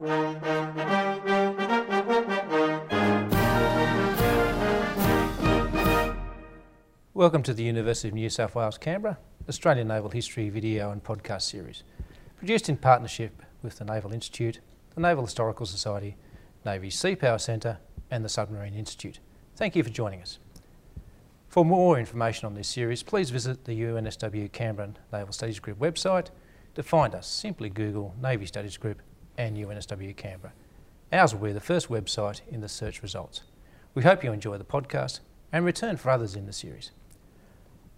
[0.00, 0.24] Welcome
[7.44, 9.18] to the University of New South Wales, Canberra,
[9.48, 11.84] Australian Naval History video and podcast series,
[12.36, 14.58] produced in partnership with the Naval Institute,
[14.96, 16.16] the Naval Historical Society,
[16.66, 17.78] Navy Sea Power Centre
[18.10, 19.20] and the Submarine Institute.
[19.54, 20.40] Thank you for joining us.
[21.46, 26.30] For more information on this series, please visit the UNSW Canberra Naval Studies Group website.
[26.74, 29.00] To find us, simply Google Navy Studies Group
[29.36, 30.52] and UNSW Canberra.
[31.12, 33.42] Ours will be the first website in the search results.
[33.94, 35.20] We hope you enjoy the podcast
[35.52, 36.90] and return for others in the series.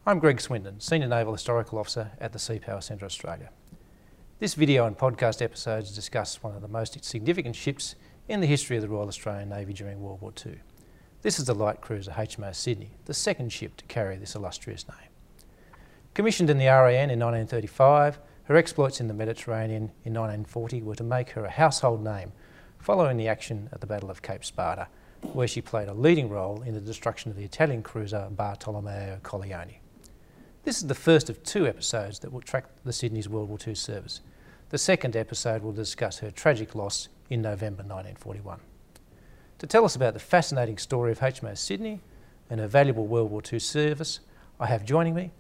[0.07, 3.51] I'm Greg Swinden, Senior Naval Historical Officer at the Sea Power Centre Australia.
[4.39, 7.95] This video and podcast episodes discuss one of the most significant ships
[8.29, 10.61] in the history of the Royal Australian Navy during World War II.
[11.23, 15.09] This is the light cruiser HMAS Sydney, the second ship to carry this illustrious name.
[16.13, 21.05] Commissioned in the RAN in 1935, her exploits in the Mediterranean in 1940 were to
[21.05, 22.33] make her a household name
[22.79, 24.89] following the action at the Battle of Cape Spada,
[25.33, 29.79] where she played a leading role in the destruction of the Italian cruiser Bartolomeo Colleoni.
[30.63, 33.75] This is the first of two episodes that will track the Sydney's World War II
[33.75, 34.21] service.
[34.71, 38.61] The second episode will discuss her tragic loss in November 1941.
[39.59, 42.01] To tell us about the fascinating story of HMAS Sydney
[42.49, 44.21] and her valuable World War II service,
[44.61, 45.33] I have joining me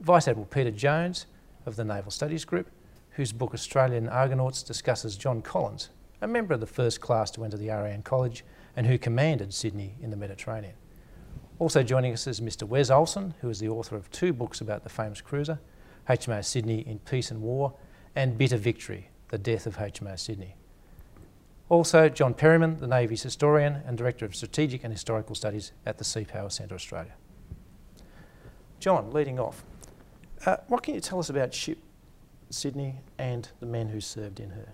[0.00, 1.26] Vice Admiral Peter Jones
[1.66, 2.70] of the Naval Studies Group,
[3.10, 7.56] whose book Australian Argonauts discusses John Collins, a member of the first class to enter
[7.56, 8.44] the RAN College
[8.76, 10.74] and who commanded Sydney in the Mediterranean.
[11.58, 12.64] Also joining us is Mr.
[12.64, 15.60] Wes Olson, who is the author of two books about the famous cruiser,
[16.08, 17.74] HMAS Sydney in Peace and War,
[18.16, 20.56] and Bitter Victory, The Death of HMAS Sydney.
[21.68, 26.04] Also, John Perryman, the Navy's historian and Director of Strategic and Historical Studies at the
[26.04, 27.14] Sea Power Centre Australia.
[28.80, 29.64] John, leading off,
[30.46, 31.78] uh, what can you tell us about ship
[32.50, 34.68] Sydney and the men who served in her?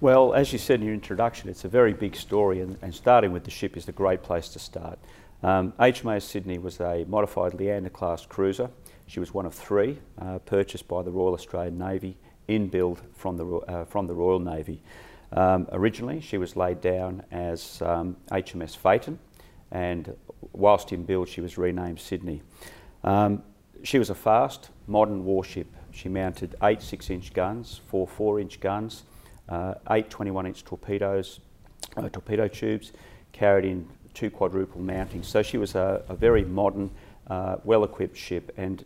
[0.00, 3.32] Well, as you said in your introduction, it's a very big story, and, and starting
[3.32, 4.98] with the ship is a great place to start.
[5.42, 8.70] Um, HMAS Sydney was a modified Leander class cruiser.
[9.06, 12.16] She was one of three uh, purchased by the Royal Australian Navy
[12.48, 14.82] in build from the, uh, from the Royal Navy.
[15.32, 19.18] Um, originally, she was laid down as um, HMS Phaeton,
[19.70, 20.14] and
[20.52, 22.42] whilst in build, she was renamed Sydney.
[23.02, 23.42] Um,
[23.86, 25.68] she was a fast, modern warship.
[25.92, 29.04] She mounted eight six inch guns, four four inch guns,
[29.48, 31.38] uh, eight 21 inch torpedoes,
[31.96, 32.92] uh, torpedo tubes,
[33.30, 35.26] carried in two quadruple mountings.
[35.26, 36.90] So she was a, a very modern,
[37.28, 38.84] uh, well equipped ship and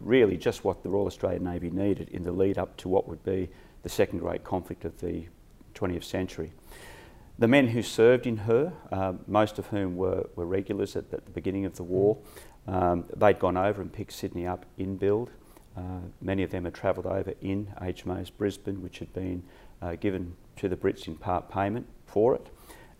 [0.00, 3.24] really just what the Royal Australian Navy needed in the lead up to what would
[3.24, 3.48] be
[3.84, 5.24] the second great conflict of the
[5.74, 6.52] 20th century.
[7.38, 11.24] The men who served in her, uh, most of whom were, were regulars at, at,
[11.24, 12.18] the beginning of the war,
[12.66, 15.30] um, they'd gone over and picked Sydney up in build.
[15.76, 19.42] Uh, many of them had travelled over in HMAS Brisbane, which had been
[19.80, 22.48] uh, given to the Brits in part payment for it,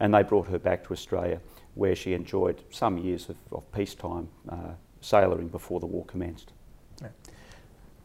[0.00, 1.40] and they brought her back to Australia,
[1.74, 6.52] where she enjoyed some years of, of peacetime uh, sailoring before the war commenced.
[7.00, 7.08] Yeah.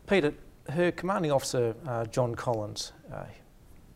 [0.06, 0.34] Peter,
[0.70, 3.24] her commanding officer, uh, John Collins, uh,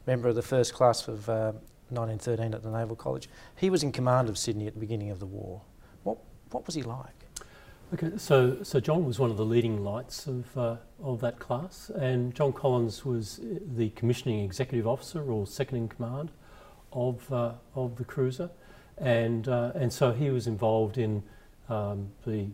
[0.07, 3.91] member of the first class of 1913 uh, at the Naval College, he was in
[3.91, 5.61] command of Sydney at the beginning of the war.
[6.03, 6.17] What,
[6.51, 7.20] what was he like?
[7.93, 11.89] Okay, so, so John was one of the leading lights of, uh, of that class,
[11.89, 13.41] and John Collins was
[13.75, 16.31] the commissioning executive officer or second in command
[16.93, 18.49] of, uh, of the cruiser,
[18.97, 21.21] and, uh, and so he was involved in
[21.67, 22.47] um, the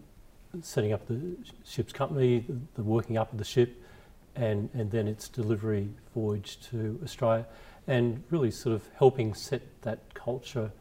[0.64, 3.80] setting up the ship's company, the, the, working up of the ship,
[4.36, 7.46] and, and then its delivery voyage to Australia,
[7.86, 10.72] and really sort of helping set that culture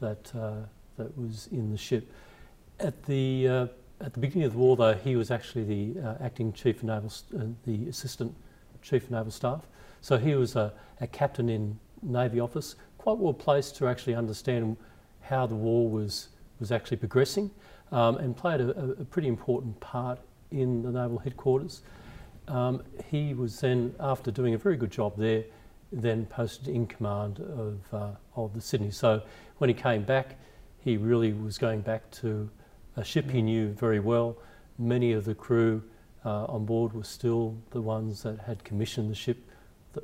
[0.00, 0.52] that, uh,
[0.96, 2.10] that was in the ship.
[2.80, 3.66] At the uh,
[4.00, 6.84] at the beginning of the war, though, he was actually the uh, acting chief of
[6.84, 8.34] naval, uh, the assistant
[8.82, 9.66] chief of naval staff.
[10.00, 14.76] So he was a, a, captain in Navy office, quite well placed to actually understand
[15.22, 16.28] how the war was
[16.60, 17.50] was actually progressing,
[17.92, 20.18] um, and played a, a, pretty important part
[20.50, 21.82] in the naval headquarters.
[22.48, 25.44] Um, he was then, after doing a very good job there,
[25.92, 28.90] then posted in command of uh, of the Sydney.
[28.90, 29.22] So
[29.58, 30.36] when he came back,
[30.78, 32.48] he really was going back to
[32.96, 34.36] a ship he knew very well.
[34.78, 35.82] Many of the crew
[36.24, 39.38] uh, on board were still the ones that had commissioned the ship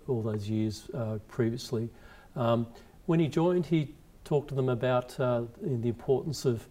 [0.09, 1.91] all those years uh, previously.
[2.37, 2.67] Um,
[3.07, 3.95] when he joined, he
[4.25, 6.67] talked to them about uh, the importance of,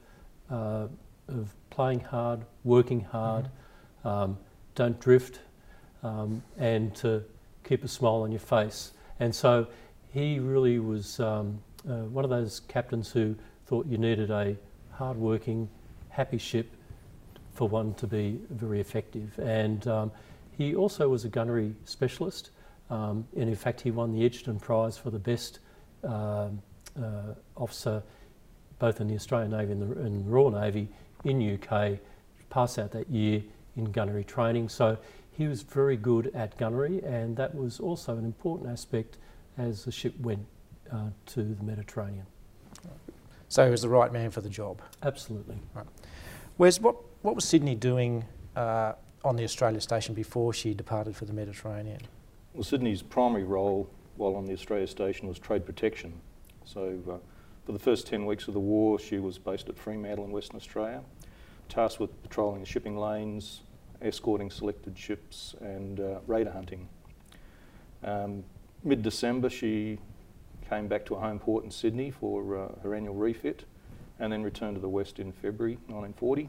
[0.49, 0.87] uh,
[1.27, 4.07] of playing hard, working hard, mm-hmm.
[4.07, 4.37] um,
[4.75, 5.39] don't drift,
[6.03, 7.23] um, and to
[7.63, 8.93] keep a smile on your face.
[9.19, 9.67] And so
[10.13, 13.35] he really was um, uh, one of those captains who
[13.67, 14.55] thought you needed a
[14.91, 15.69] hard-working,
[16.11, 16.69] happy ship
[17.53, 19.37] for one to be very effective.
[19.39, 20.11] And um,
[20.57, 22.51] he also was a gunnery specialist.
[22.89, 25.59] Um, and in fact, he won the Egerton Prize for the best
[26.03, 26.61] um,
[27.01, 28.03] uh, officer,
[28.79, 30.89] both in the Australian Navy and the, and the Royal Navy
[31.23, 31.99] in UK,
[32.49, 33.41] passed out that year
[33.77, 34.69] in gunnery training.
[34.69, 34.97] So
[35.31, 39.17] he was very good at gunnery, and that was also an important aspect
[39.57, 40.45] as the ship went
[40.91, 42.25] uh, to the Mediterranean.
[43.51, 44.81] So he was the right man for the job.
[45.03, 45.57] Absolutely.
[45.73, 45.85] Right.
[46.55, 48.23] Whereas what, what was Sydney doing
[48.55, 48.93] uh,
[49.25, 51.99] on the Australia station before she departed for the Mediterranean?
[52.53, 56.13] Well, Sydney's primary role while on the Australia station was trade protection.
[56.63, 57.17] So uh,
[57.65, 60.55] for the first 10 weeks of the war, she was based at Fremantle in Western
[60.55, 61.01] Australia,
[61.67, 63.63] tasked with patrolling the shipping lanes,
[64.01, 66.87] escorting selected ships and uh, raider hunting.
[68.01, 68.45] Um,
[68.85, 69.99] Mid-December, she
[70.71, 73.65] came back to a home port in Sydney for uh, her annual refit
[74.19, 76.47] and then returned to the West in February 1940.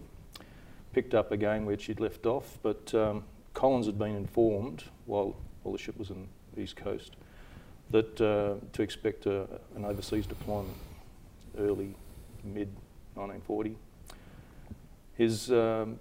[0.92, 5.34] Picked up again where she'd left off, but um, Collins had been informed while,
[5.64, 7.16] while the ship was in the East Coast
[7.90, 10.76] that uh, to expect a, an overseas deployment
[11.58, 11.92] early,
[12.44, 12.68] mid
[13.14, 13.76] 1940.
[15.14, 15.98] His um,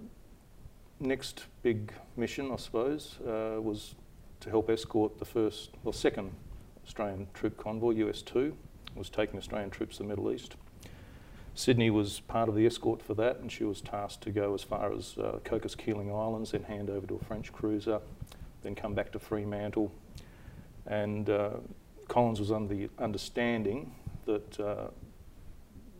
[1.00, 3.96] next big mission, I suppose, uh, was
[4.40, 6.30] to help escort the first, well, second
[6.84, 8.52] Australian troop convoy, US-2,
[8.94, 10.56] was taking Australian troops to the Middle East.
[11.54, 14.62] Sydney was part of the escort for that, and she was tasked to go as
[14.62, 18.00] far as uh, Cocos Keeling Islands, then hand over to a French cruiser,
[18.62, 19.92] then come back to Fremantle.
[20.86, 21.50] And uh,
[22.08, 23.94] Collins was under the understanding
[24.24, 24.88] that uh,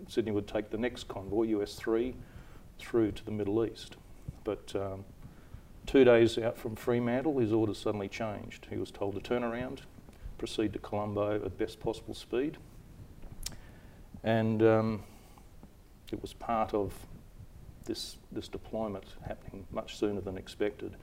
[0.09, 2.15] Sydney would take the next convoy, US-3,
[2.79, 3.97] through to the Middle East.
[4.45, 5.05] But um,
[5.87, 8.69] two days out from Fremantle, his orders suddenly changed.
[8.71, 9.83] He was told to turn around,
[10.43, 12.59] proceed to Colombo at best possible speed.
[14.25, 15.05] And um,
[16.11, 16.93] it was part of
[17.85, 20.97] this, this deployment happening much sooner than expected.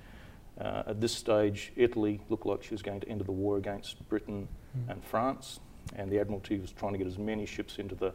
[0.59, 4.06] Uh, at this stage, Italy looked like she was going to enter the war against
[4.09, 4.45] Britain
[4.77, 4.91] mm.
[4.91, 5.62] and France,
[5.95, 8.12] and the Admiralty was trying to get as many ships into the,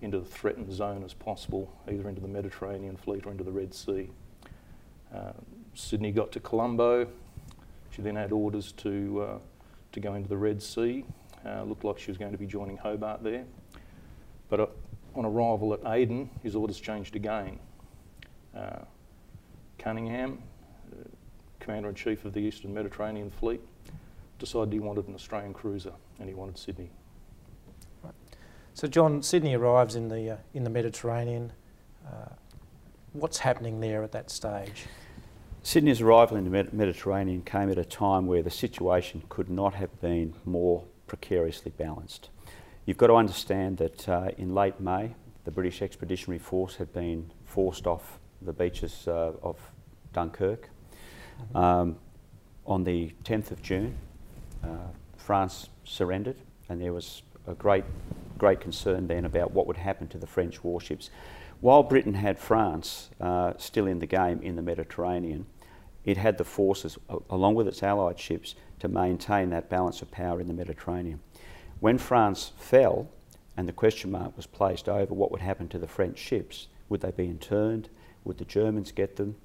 [0.00, 3.74] into the threatened zone as possible, either into the Mediterranean fleet or into the Red
[3.74, 4.08] Sea.
[5.12, 5.32] Uh,
[5.74, 7.08] Sydney got to Colombo.
[7.90, 9.38] She then had orders to, uh,
[9.92, 11.04] to go into the Red Sea.
[11.44, 13.44] Uh, looked like she was going to be joining Hobart there.
[14.48, 14.66] But uh,
[15.14, 17.58] on arrival at Aden, his orders changed again.
[18.56, 18.80] Uh,
[19.78, 20.42] Cunningham,
[20.92, 21.08] uh,
[21.60, 23.60] Commander-in-Chief of the Eastern Mediterranean Fleet,
[24.38, 26.90] decided he wanted an Australian cruiser and he wanted Sydney.
[28.02, 28.14] Right.
[28.74, 31.52] So John, Sydney arrives in the, uh, in the Mediterranean.
[32.06, 32.34] Uh,
[33.12, 34.86] what's happening there at that stage?
[35.64, 40.00] Sydney's arrival in the Mediterranean came at a time where the situation could not have
[40.00, 42.30] been more precariously balanced.
[42.84, 45.14] You've got to understand that uh, in late May,
[45.44, 49.56] the British Expeditionary Force had been forced off the beaches uh, of
[50.12, 50.68] Dunkirk.
[51.54, 51.96] Um,
[52.66, 53.96] on the 10th of June,
[54.64, 54.68] uh,
[55.16, 56.36] France surrendered,
[56.68, 57.84] and there was a great,
[58.36, 61.10] great concern then about what would happen to the French warships.
[61.62, 65.46] While Britain had France uh, still in the game in the Mediterranean,
[66.04, 66.98] it had the forces,
[67.30, 71.20] along with its allied ships, to maintain that balance of power in the Mediterranean.
[71.78, 73.08] When France fell,
[73.56, 77.00] and the question mark was placed over what would happen to the French ships, would
[77.00, 77.90] they be interned?
[78.24, 79.36] Would the Germans get them?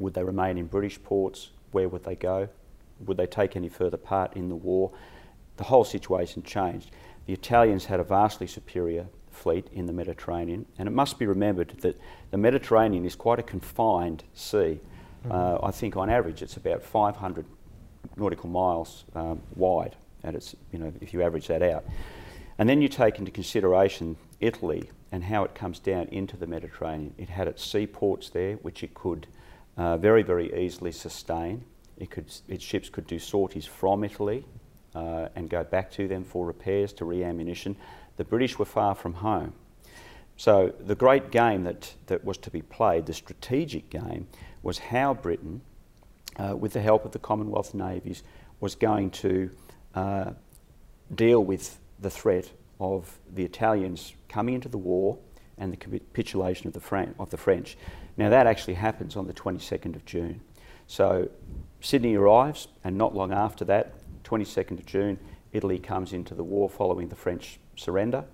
[0.00, 1.50] Would they remain in British ports?
[1.70, 2.48] Where would they go?
[3.06, 4.90] Would they take any further part in the war?
[5.56, 6.90] The whole situation changed.
[7.26, 11.70] The Italians had a vastly superior fleet in the Mediterranean, and it must be remembered
[11.80, 12.00] that
[12.30, 14.80] the Mediterranean is quite a confined sea.
[15.26, 15.32] Mm-hmm.
[15.32, 17.44] Uh, I think on average it's about 500
[18.16, 21.84] nautical miles um, wide, and it's you know if you average that out,
[22.58, 27.14] and then you take into consideration Italy and how it comes down into the Mediterranean.
[27.18, 29.26] It had its seaports there, which it could
[29.76, 31.64] uh, very very easily sustain.
[31.96, 34.44] It could, its ships could do sorties from Italy
[34.94, 37.76] uh, and go back to them for repairs, to re-ammunition.
[38.16, 39.54] The British were far from home.
[40.36, 44.26] So the great game that, that was to be played, the strategic game,
[44.62, 45.60] was how Britain,
[46.36, 48.22] uh, with the help of the Commonwealth navies,
[48.60, 49.50] was going to
[49.94, 50.30] uh,
[51.14, 55.18] deal with the threat of the Italians coming into the war
[55.58, 57.76] and the capitulation of the, Fran of the French.
[58.16, 60.40] Now that actually happens on the 22nd of June.
[60.86, 61.30] So
[61.80, 63.94] Sydney arrives, and not long after that,
[64.24, 65.18] 22nd of June,
[65.52, 68.24] Italy comes into the war following the French surrender,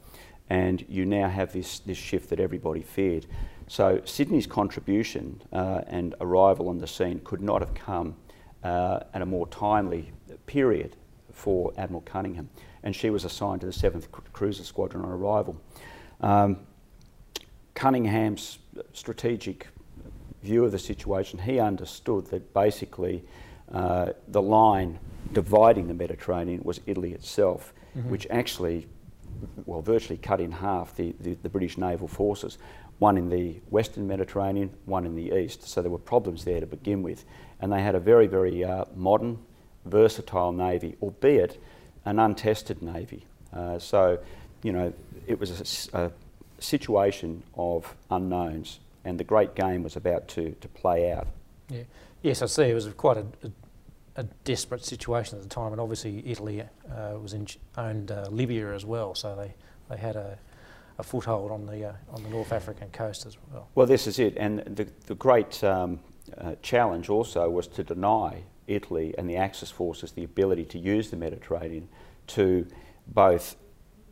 [0.48, 3.26] and you now have this, this shift that everybody feared.
[3.68, 8.16] So Sydney's contribution uh, and arrival on the scene could not have come
[8.64, 10.12] uh, at a more timely
[10.46, 10.96] period
[11.32, 12.50] for Admiral Cunningham,
[12.82, 15.60] and she was assigned to the 7th Cruiser Squadron on arrival.
[16.20, 16.58] Um,
[17.74, 18.58] Cunningham's
[18.92, 19.68] strategic
[20.42, 23.24] view of the situation, he understood that basically
[23.72, 24.98] uh, the line
[25.32, 27.72] dividing the Mediterranean was Italy itself,
[28.08, 28.86] which actually,
[29.66, 32.58] well, virtually cut in half the, the, the British naval forces.
[32.98, 35.66] One in the western Mediterranean, one in the east.
[35.66, 37.24] So there were problems there to begin with.
[37.60, 39.38] And they had a very, very uh, modern,
[39.84, 41.60] versatile navy, albeit
[42.04, 43.24] an untested navy.
[43.52, 44.18] Uh, so,
[44.62, 44.92] you know,
[45.26, 46.12] it was a
[46.58, 51.26] situation of unknowns, and the great game was about to, to play out.
[51.68, 51.82] Yeah.
[52.22, 52.64] Yes, I see.
[52.64, 53.50] It was quite a, a,
[54.16, 58.74] a desperate situation at the time, and obviously Italy uh, was in, owned uh, Libya
[58.74, 59.54] as well, so they,
[59.88, 60.38] they had a,
[60.98, 63.68] a foothold on the uh, on the North African coast as well.
[63.74, 66.00] Well, this is it, and the, the great um,
[66.36, 71.10] uh, challenge also was to deny Italy and the Axis forces the ability to use
[71.10, 71.88] the Mediterranean
[72.28, 72.66] to
[73.06, 73.56] both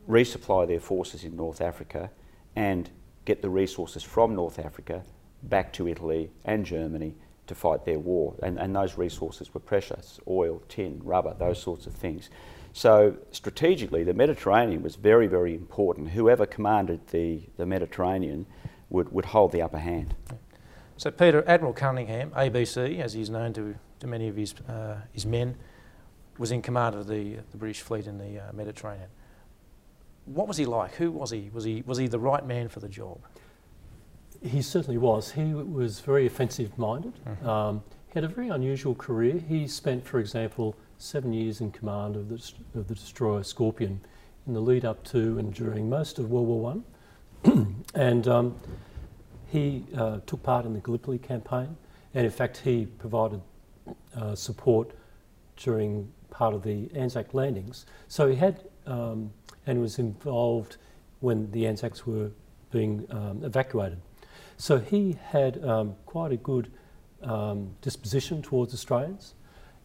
[0.07, 2.09] resupply their forces in North Africa
[2.55, 2.89] and
[3.25, 5.03] get the resources from North Africa
[5.43, 7.15] back to Italy and Germany
[7.49, 8.35] to fight their war.
[8.41, 12.29] And, and those resources were precious oil, tin, rubber, those sorts of things.
[12.71, 16.09] So, strategically, the Mediterranean was very, very important.
[16.09, 18.45] Whoever commanded the, the Mediterranean
[18.89, 20.15] would, would hold the upper hand.
[20.97, 25.25] So Peter, Admiral Cunningham, ABC, as he's known to, to many of his, uh, his
[25.25, 25.55] men,
[26.37, 29.09] was in command of the, the British fleet in the uh, Mediterranean.
[30.25, 30.95] What was he like?
[30.95, 31.49] Who was he?
[31.53, 33.19] Was he was he the right man for the job?
[34.41, 35.31] He certainly was.
[35.31, 37.13] He was very offensive minded.
[37.45, 39.41] Um, he had a very unusual career.
[39.47, 44.01] He spent, for example, seven years in command of the, of the destroyer Scorpion
[44.47, 46.59] in the lead up to and during most of World War
[47.43, 47.75] One.
[47.95, 48.55] and um,
[49.47, 51.75] he uh, took part in the Gallipoli campaign,
[52.13, 53.41] and in fact, he provided
[54.15, 54.91] uh, support
[55.57, 57.85] during part of the Anzac landings.
[58.07, 59.31] So he had um,
[59.67, 60.77] and was involved
[61.19, 62.31] when the Anzacs were
[62.71, 63.99] being um, evacuated.
[64.59, 66.69] So he had um, quite a good
[67.23, 69.33] um, disposition towards Australians.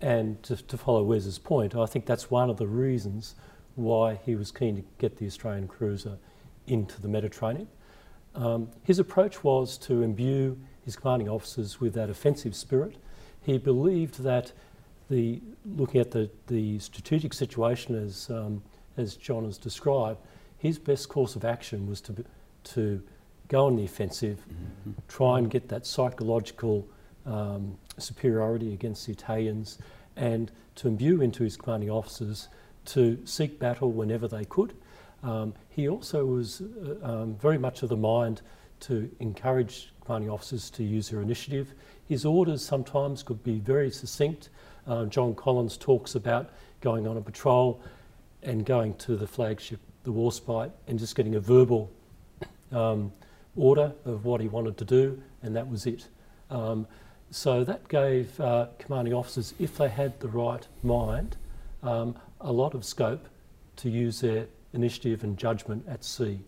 [0.00, 3.36] And to, to follow Wes's point, I think that's one of the reasons
[3.76, 6.18] why he was keen to get the Australian cruiser
[6.66, 7.68] into the Mediterranean.
[8.34, 12.96] Um, his approach was to imbue his commanding officers with that offensive spirit.
[13.40, 14.52] He believed that
[15.08, 18.62] the looking at the, the strategic situation as um,
[18.96, 20.18] as John has described,
[20.58, 22.24] his best course of action was to
[22.64, 23.02] to
[23.48, 24.44] go on the offensive,
[25.08, 26.86] try and get that psychological
[27.26, 29.78] um, superiority against the Italians,
[30.16, 32.48] and to imbue into his commanding officers
[32.86, 34.74] to seek battle whenever they could.
[35.22, 38.42] Um, he also was uh, um, very much of the mind
[38.80, 41.72] to encourage commanding officers to use their initiative.
[42.06, 44.50] His orders sometimes could be very succinct.
[44.86, 46.50] Uh, John Collins talks about
[46.82, 47.80] going on a patrol
[48.42, 51.90] and going to the flagship, the Warspite, and just getting a verbal
[52.70, 53.10] um,
[53.56, 56.08] order of what he wanted to do, and that was it.
[56.50, 56.86] Um,
[57.30, 61.36] so that gave uh, commanding officers, if they had the right mind,
[61.82, 63.28] um, a lot of scope
[63.76, 66.40] to use their initiative and judgment at sea.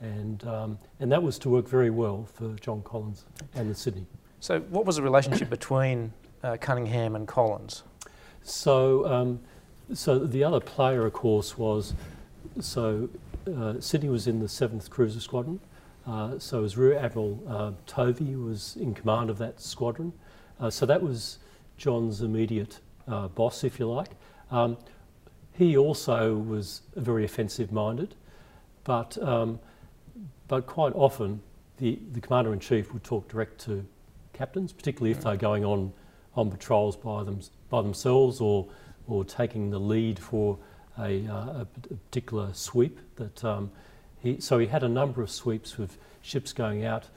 [0.00, 4.06] And, um, and that was to work very well for John Collins and the Sydney.
[4.40, 6.12] So what was the relationship between
[6.42, 7.82] uh, Cunningham and Collins?
[8.42, 9.40] So, um,
[9.92, 11.94] so the other player, of course, was
[12.60, 13.10] so
[13.46, 15.60] uh, Sydney was in the Seventh Cruiser Squadron.
[16.06, 20.12] Uh, so as Rear Admiral uh, Tovey was in command of that squadron.
[20.58, 21.38] Uh, so that was
[21.76, 24.10] John's immediate uh, boss, if you like.
[24.50, 24.76] Um,
[25.52, 28.14] he also was very offensive-minded,
[28.84, 29.60] but um,
[30.48, 31.40] but quite often
[31.78, 33.86] the, the commander in chief would talk direct to
[34.32, 35.92] captains, particularly if they're going on
[36.34, 38.66] on patrols by them by themselves or
[39.06, 40.58] or taking the lead for
[40.98, 41.66] a, uh, a
[42.10, 42.98] particular sweep.
[43.16, 43.70] That um,
[44.22, 47.08] he so he had a number of sweeps with ships going out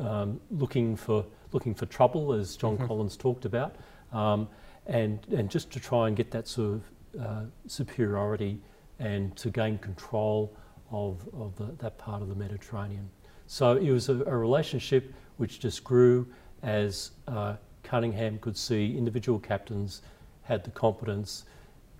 [0.00, 3.76] um, looking for looking for trouble, as John Collins talked about,
[4.12, 4.48] um,
[4.86, 6.82] and and just to try and get that sort of
[7.20, 8.60] uh, superiority
[8.98, 10.56] and to gain control
[10.90, 13.08] of, of the, that part of the Mediterranean.
[13.46, 16.26] So it was a, a relationship which just grew
[16.62, 20.02] as uh, Cunningham could see individual captains
[20.42, 21.44] had the competence,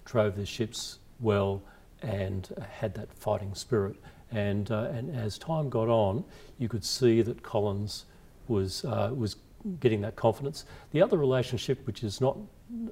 [0.04, 1.62] drove their ships well,
[2.04, 3.96] and had that fighting spirit.
[4.30, 6.24] And, uh, and as time got on,
[6.58, 8.04] you could see that Collins
[8.48, 9.36] was, uh, was
[9.80, 10.64] getting that confidence.
[10.92, 12.36] The other relationship, which is not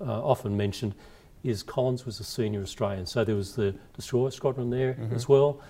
[0.00, 0.94] uh, often mentioned,
[1.42, 3.06] is Collins was a senior Australian.
[3.06, 5.60] So there was the destroyer squadron there as well,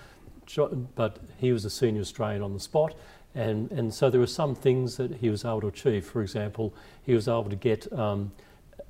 [0.95, 2.95] but he was a senior Australian on the spot.
[3.35, 6.05] And, and so there were some things that he was able to achieve.
[6.05, 8.31] For example, he was able to get um,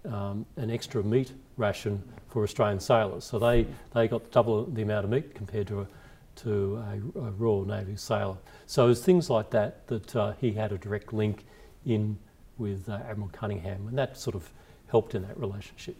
[0.04, 3.24] um, an extra meat ration for Australian sailors.
[3.24, 5.88] So they, they got double the amount of meat compared to a,
[6.38, 8.38] to a, a Royal Navy sailor.
[8.66, 11.46] So it was things like that that uh, he had a direct link
[11.86, 12.18] in
[12.58, 14.50] with uh, Admiral Cunningham, and that sort of
[14.88, 15.96] helped in that relationship.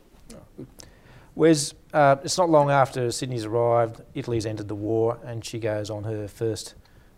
[1.34, 5.90] Whereas uh, it's not long after Sydney's arrived, Italy's entered the war, and she goes
[5.90, 6.76] on her first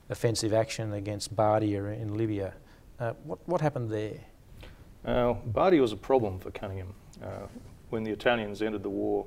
[0.09, 2.53] offensive action against Bardia in Libya.
[2.99, 4.19] Uh, what, what happened there?
[5.05, 6.93] Uh, Bardia was a problem for Cunningham.
[7.89, 9.25] When the Italians entered the war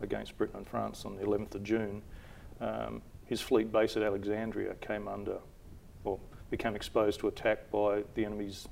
[0.00, 2.02] against Britain and France on the 11th of June,
[2.60, 5.38] um, his fleet base at Alexandria came under,
[6.04, 6.18] or
[6.50, 8.68] became exposed to attack by the enemy's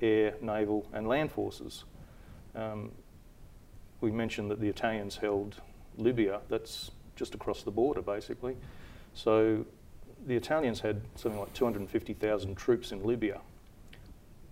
[0.00, 1.84] air, naval, and land forces.
[2.54, 2.92] Um,
[4.00, 5.60] we mentioned that the Italians held
[5.96, 8.56] Libya, that's just across the border basically.
[9.14, 9.64] So
[10.26, 13.40] the Italians had something like 250,000 troops in Libya.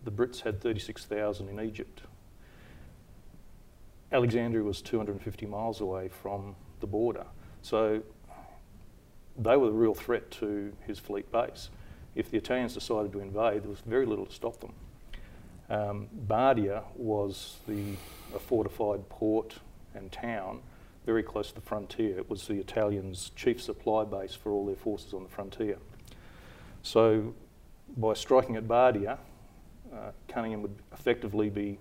[0.05, 2.02] The Brits had 36,000 in Egypt.
[4.12, 7.26] Alexandria was 250 miles away from the border.
[7.62, 8.02] So
[9.38, 11.71] they were the real threat to his fleet base.
[12.14, 14.73] If the Italians decided to invade, there was very little to stop them.
[15.69, 17.95] Um, Bardia was the,
[18.35, 19.57] a fortified port
[19.95, 20.61] and town
[21.07, 22.19] very close to the frontier.
[22.19, 25.79] It was the Italians' chief supply base for all their forces on the frontier.
[26.83, 27.35] So
[27.97, 29.19] by striking at Bardia,
[29.93, 31.79] uh, Cunningham would effectively be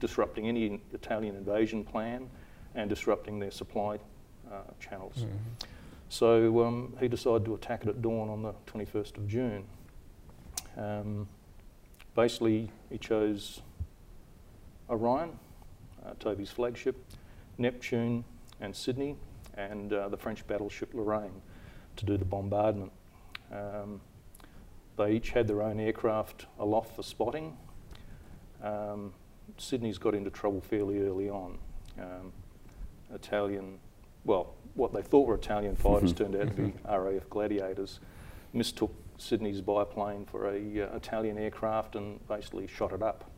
[0.00, 2.28] disrupting any Italian invasion plan
[2.74, 3.98] and disrupting their supply
[4.50, 5.16] uh, channels.
[5.16, 5.66] Mm -hmm.
[6.08, 9.64] So um, he decided to attack it at dawn on the 21st of June.
[10.76, 11.28] Um,
[12.14, 13.62] basically, he chose
[14.88, 15.38] Orion,
[16.04, 16.96] uh, Tovey's flagship,
[17.58, 18.24] Neptune
[18.60, 19.16] and Sydney,
[19.56, 21.42] and uh, the French battleship Lorraine
[21.96, 22.92] to do the bombardment.
[23.52, 24.00] Um,
[24.96, 27.56] they each had their own aircraft aloft for spotting.
[28.62, 29.12] Um,
[29.58, 31.58] Sydney's got into trouble fairly early on.
[31.98, 32.32] Um,
[33.14, 33.78] Italian,
[34.24, 38.00] well, what they thought were Italian fighters turned out to be RAF Gladiators,
[38.52, 43.30] mistook Sydney's biplane for a uh, Italian aircraft and basically shot it up.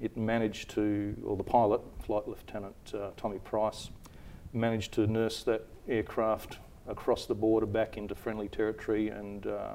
[0.00, 3.90] It managed to, or the pilot, Flight Lieutenant uh, Tommy Price,
[4.52, 9.74] managed to nurse that aircraft across the border back into friendly territory and uh,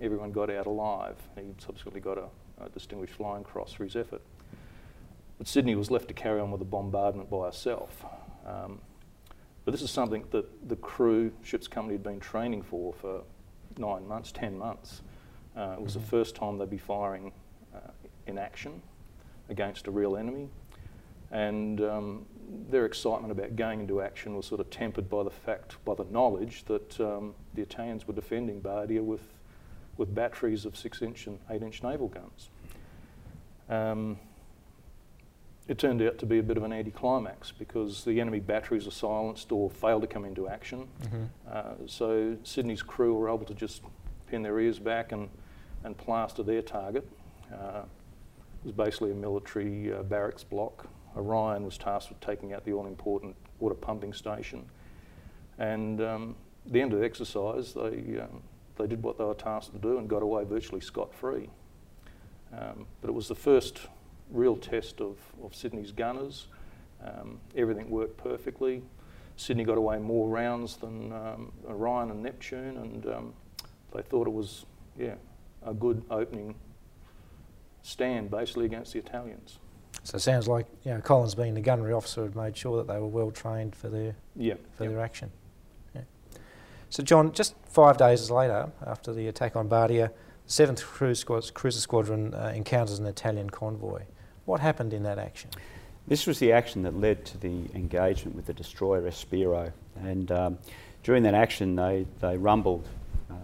[0.00, 1.16] everyone got out alive.
[1.36, 4.22] He subsequently got a, a, Distinguished Flying Cross for his effort.
[5.40, 8.04] But Sydney was left to carry on with the bombardment by herself.
[8.46, 8.78] Um,
[9.64, 13.22] but this is something that the crew, ship's company, had been training for for
[13.78, 15.00] nine months, ten months.
[15.56, 16.10] Uh, it was the mm-hmm.
[16.10, 17.32] first time they'd be firing
[17.74, 17.78] uh,
[18.26, 18.82] in action
[19.48, 20.50] against a real enemy.
[21.30, 22.26] And um,
[22.68, 26.04] their excitement about going into action was sort of tempered by the fact, by the
[26.10, 29.22] knowledge that um, the Italians were defending Bardia with,
[29.96, 32.50] with batteries of six inch and eight inch naval guns.
[33.70, 34.18] Um,
[35.70, 38.90] it turned out to be a bit of an anticlimax because the enemy batteries were
[38.90, 40.80] silenced or failed to come into action.
[40.80, 41.26] Mm -hmm.
[41.56, 43.82] uh, so Sydney's crew were able to just
[44.26, 45.28] pin their ears back and,
[45.84, 47.04] and plaster their target.
[47.52, 47.84] Uh,
[48.58, 50.86] it was basically a military uh, barracks block.
[51.16, 54.64] Orion was tasked with taking out the all-important water pumping station.
[55.58, 58.42] And um, at the end of the exercise, they, um,
[58.76, 61.48] they did what they were tasked to do and got away virtually scot-free.
[62.52, 63.88] Um, but it was the first
[64.30, 66.46] real test of, of Sydney's gunners.
[67.04, 68.82] Um, everything worked perfectly.
[69.36, 73.34] Sydney got away more rounds than um, Orion and Neptune, and um,
[73.94, 74.66] they thought it was,
[74.98, 75.14] yeah,
[75.64, 76.54] a good opening
[77.82, 79.58] stand basically against the Italians.
[80.02, 82.92] So it sounds like you know Collins, being the gunnery officer, had made sure that
[82.92, 84.92] they were well trained for their yeah, for yep.
[84.92, 85.30] their action.
[85.94, 86.02] Yeah.
[86.88, 90.10] So John, just five days later, after the attack on Bardia,
[90.46, 94.02] the Seventh Cruiser Squadron uh, encounters an Italian convoy.
[94.50, 95.50] What happened in that action?
[96.08, 100.58] This was the action that led to the engagement with the destroyer Espero, and um,
[101.04, 102.88] during that action, they they rumbled
[103.30, 103.34] uh,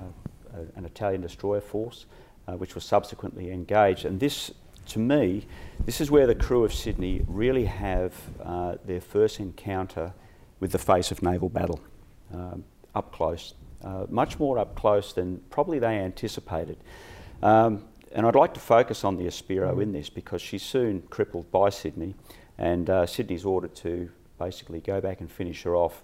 [0.75, 2.07] an Italian destroyer force
[2.49, 4.05] uh, which was subsequently engaged.
[4.05, 4.53] And this,
[4.89, 5.47] to me,
[5.85, 10.13] this is where the crew of Sydney really have uh, their first encounter
[10.61, 11.81] with the face of naval battle,
[12.33, 12.65] um,
[12.95, 16.79] up close, uh, much more up close than probably they anticipated.
[17.43, 21.51] Um, and I'd like to focus on the Espero in this because she's soon crippled
[21.51, 22.15] by Sydney,
[22.59, 26.03] and uh, Sydney's ordered to basically go back and finish her off.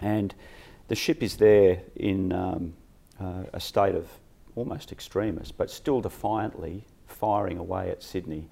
[0.00, 0.34] And
[0.88, 2.74] the ship is there in um,
[3.20, 4.08] uh, a state of
[4.54, 8.48] almost extremist, but still defiantly firing away at Sydney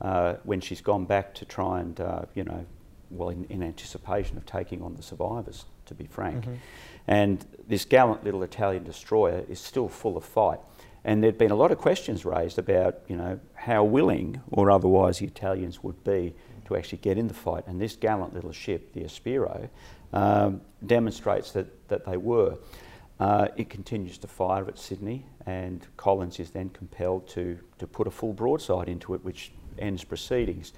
[0.00, 2.64] uh, when she's gone back to try and, uh, you know,
[3.10, 6.44] well, in, in, anticipation of taking on the survivors, to be frank.
[6.44, 6.58] Mm -hmm.
[7.06, 10.60] And this gallant little Italian destroyer is still full of fight.
[11.04, 15.18] And there'd been a lot of questions raised about, you know, how willing or otherwise
[15.18, 16.34] the Italians would be
[16.66, 17.64] to actually get in the fight.
[17.66, 19.68] And this gallant little ship, the Espero,
[20.12, 22.58] um, demonstrates that, that they were.
[23.20, 28.06] Uh, it continues to fire at Sydney, and Collins is then compelled to, to put
[28.06, 30.72] a full broadside into it, which ends proceedings.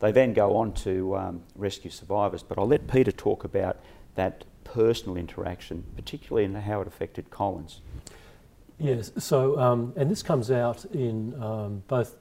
[0.00, 3.78] They then go on to um, rescue survivors, but I'll let Peter talk about
[4.16, 7.80] that personal interaction, particularly in how it affected Collins.
[8.78, 12.16] Yes, so, um, and this comes out in um, both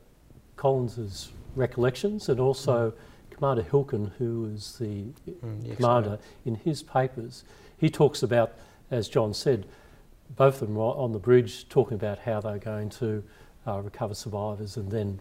[0.55, 2.95] Collins's recollections and also mm.
[3.35, 7.43] Commander Hilken, who was the mm, commander, in his papers.
[7.77, 8.53] He talks about,
[8.91, 9.65] as John said,
[10.35, 13.23] both of them on the bridge talking about how they're going to
[13.67, 15.19] uh, recover survivors and then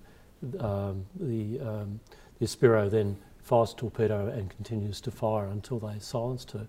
[0.61, 2.01] um, the, um,
[2.39, 6.67] the Espero then fires a torpedo and continues to fire until they silenced her.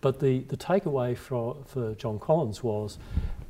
[0.00, 2.98] But the, the takeaway for, for John Collins was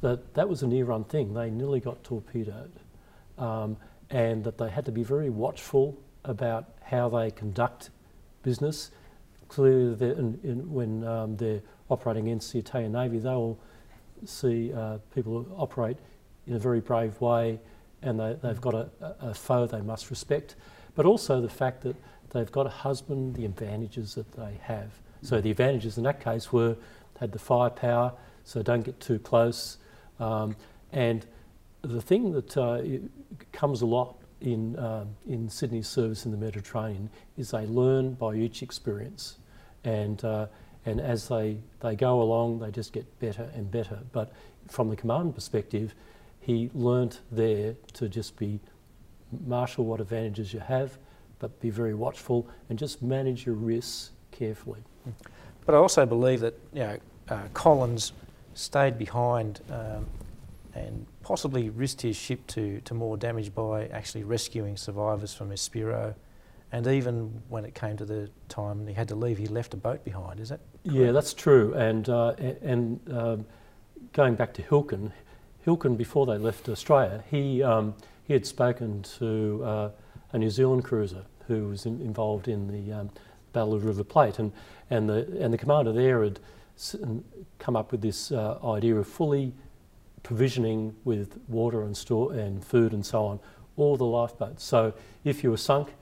[0.01, 1.35] that that was a near run thing.
[1.35, 2.73] They nearly got torpedoed
[3.39, 3.77] um,
[4.11, 7.91] and that they had to be very watchful about how they conduct
[8.43, 8.91] business.
[9.49, 13.59] Clearly, in, in, when um, they're operating against the Italian Navy, they will
[14.25, 15.97] see uh, people operate
[16.47, 17.59] in a very brave way
[18.05, 20.57] and they, have got a, a, foe they must respect,
[20.95, 21.97] but also the fact that
[22.35, 24.91] they've got to husband the advantages that they have.
[25.23, 26.77] So the advantages in that case were
[27.19, 28.13] had the firepower,
[28.45, 29.79] so don't get too close.
[30.21, 30.57] Um,
[30.93, 31.25] and
[31.81, 32.83] the thing that uh,
[33.53, 38.35] comes a lot in, um, in Sydney's service in the Mediterranean is they learn by
[38.35, 39.39] each experience.
[39.85, 40.47] And, uh,
[40.85, 44.01] and as they, they go along, they just get better and better.
[44.13, 44.33] But
[44.69, 45.95] from the command perspective,
[46.41, 48.61] he learnt there to just be
[49.47, 50.99] marshal what advantages you have,
[51.39, 54.81] but be very watchful and just manage your risks carefully.
[55.67, 58.13] But I also believe that you know, uh, Collins
[58.55, 60.07] stayed behind um,
[60.75, 66.15] and possibly risked his ship to, to more damage by actually rescuing survivors from Espero.
[66.73, 69.77] And even when it came to the time he had to leave, he left a
[69.77, 70.41] boat behind.
[70.41, 70.61] Is that?
[70.85, 70.99] Correct?
[70.99, 71.73] Yeah, that's true.
[71.75, 73.47] And uh, and um,
[74.13, 75.13] going back to Hilken,
[75.65, 77.95] Hilken before they left Australia, he um,
[78.25, 79.91] he had spoken to uh,
[80.35, 83.11] a New Zealand cruiser who was in, involved in the um,
[83.53, 84.53] Battle of River Plate, and
[84.91, 86.41] and the and the commander there had
[87.61, 89.55] come up with this uh, idea of fully
[90.25, 93.39] provisioning with water and store and food and so on
[93.77, 94.65] all the lifeboats.
[94.65, 94.93] So
[95.23, 95.95] if you were sunk,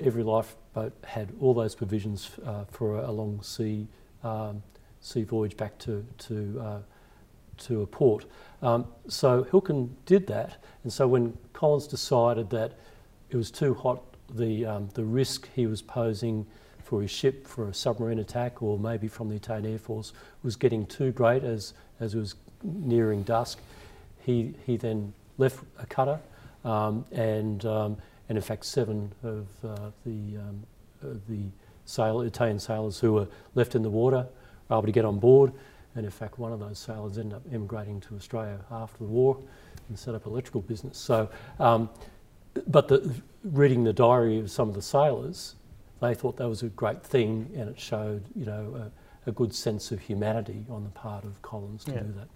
[0.00, 3.86] every lifeboat had all those provisions uh, for a, long sea
[4.24, 4.62] um,
[5.00, 6.78] sea voyage back to to uh,
[7.58, 8.24] to a port.
[8.60, 12.72] Um, so Hilken did that, and so when Collins decided that
[13.32, 14.02] it was too hot,
[14.34, 16.46] the um, the risk he was posing
[16.78, 20.56] for his ship for a submarine attack, or maybe from the Italian Air Force, was
[20.56, 23.58] getting too great as as it was nearing dusk,
[24.24, 26.18] he, he then left a cutter
[26.64, 27.96] um, and, um,
[28.28, 30.62] and in fact seven of uh, the, um,
[31.28, 34.26] the Italian sailors who were left in the water
[34.68, 35.52] were able to get on board
[35.94, 39.38] and in fact one of those sailors ended up emigrating to Australia after the war
[39.88, 40.96] and set up an electrical business.
[40.96, 41.90] So, um,
[42.66, 45.56] but the, reading the diary of some of the sailors,
[46.00, 48.90] they thought that was a great thing and it showed, you know,
[49.26, 52.00] a, a good sense of humanity on the part of Collins to yeah.
[52.00, 52.28] do that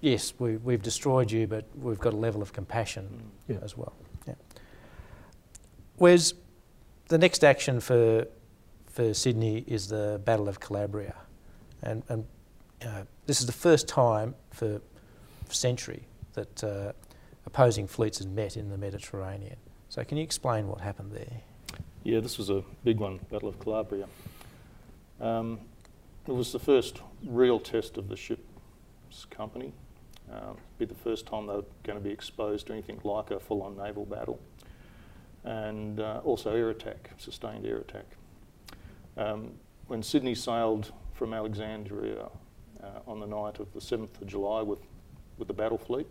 [0.00, 3.08] yes, we, we've destroyed you, but we've got a level of compassion
[3.48, 3.56] yeah.
[3.62, 3.94] as well.
[4.26, 4.34] Yeah.
[5.96, 6.34] Whereas
[7.08, 8.26] the next action for
[8.86, 11.14] for Sydney is the Battle of Calabria,
[11.82, 12.24] and, and
[12.82, 14.80] uh, this is the first time for
[15.50, 16.92] a century that uh,
[17.46, 19.56] opposing fleets had met in the Mediterranean.
[19.88, 21.40] So can you explain what happened there?
[22.02, 24.06] Yeah, this was a big one, Battle of Calabria.
[25.20, 25.60] Um,
[26.26, 29.72] it was the first real test of the ship's company
[30.32, 33.76] um, be the first time they're going to be exposed to anything like a full-on
[33.76, 34.40] naval battle.
[35.44, 38.06] And uh, also air attack, sustained air attack.
[39.16, 39.52] Um,
[39.86, 42.28] when Sydney sailed from Alexandria
[42.82, 44.80] uh, on the night of the 7th of July with,
[45.38, 46.08] with the battle fleet,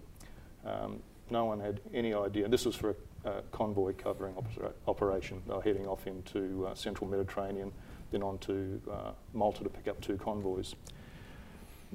[0.65, 2.47] um, no one had any idea.
[2.47, 5.41] This was for a, a convoy covering opera operation.
[5.47, 7.71] They were heading off into uh, central Mediterranean,
[8.11, 10.75] then on to uh, Malta to pick up two convoys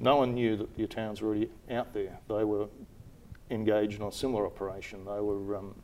[0.01, 2.19] no one knew that the Italians were already out there.
[2.27, 2.67] They were
[3.49, 5.05] engaged in a similar operation.
[5.05, 5.75] They were um,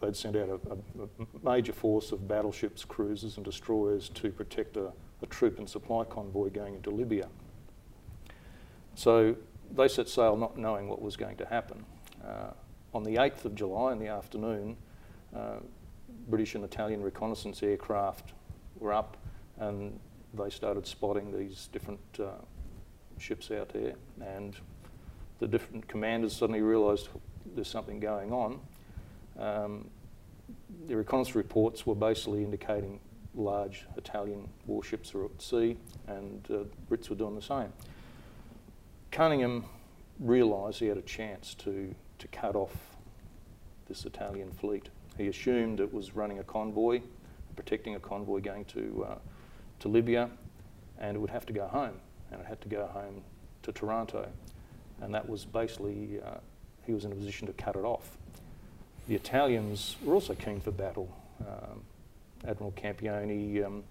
[0.00, 1.08] they'd sent out a, a,
[1.44, 6.50] major force of battleships, cruisers, and destroyers to protect a, a, troop and supply convoy
[6.50, 7.28] going into Libya.
[8.96, 9.36] So
[9.74, 11.84] they set sail not knowing what was going to happen.
[12.24, 12.52] Uh,
[12.94, 14.76] on the 8th of July in the afternoon,
[15.34, 15.56] uh,
[16.28, 18.32] British and Italian reconnaissance aircraft
[18.78, 19.16] were up
[19.58, 19.98] and
[20.34, 22.30] they started spotting these different uh,
[23.18, 24.56] ships out there, and
[25.38, 27.08] the different commanders suddenly realised
[27.54, 28.60] there's something going on.
[29.38, 29.90] Um,
[30.86, 32.98] the reconnaissance reports were basically indicating
[33.34, 37.72] large Italian warships were at sea, and uh, Brits were doing the same.
[39.10, 39.64] Cunningham
[40.18, 42.74] realised he had a chance to, to cut off
[43.88, 47.02] this Italian fleet, He assumed it was running a convoy,
[47.54, 49.18] protecting a convoy going to, uh,
[49.80, 50.30] to Libya,
[50.98, 53.22] and it would have to go home, and it had to go home
[53.64, 54.26] to Taranto.
[55.02, 56.38] And that was basically, uh,
[56.86, 58.16] he was in a position to cut it off.
[59.08, 61.14] The Italians were also keen for battle.
[61.40, 61.82] Um,
[62.46, 63.84] Admiral Campioni, um,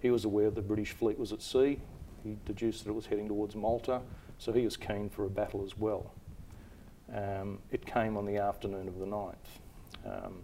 [0.00, 1.78] he was aware the British fleet was at sea.
[2.24, 4.00] He deduced that it was heading towards Malta,
[4.38, 6.12] so he was keen for a battle as well.
[7.14, 9.34] Um, it came on the afternoon of the 9th.
[10.04, 10.42] Um,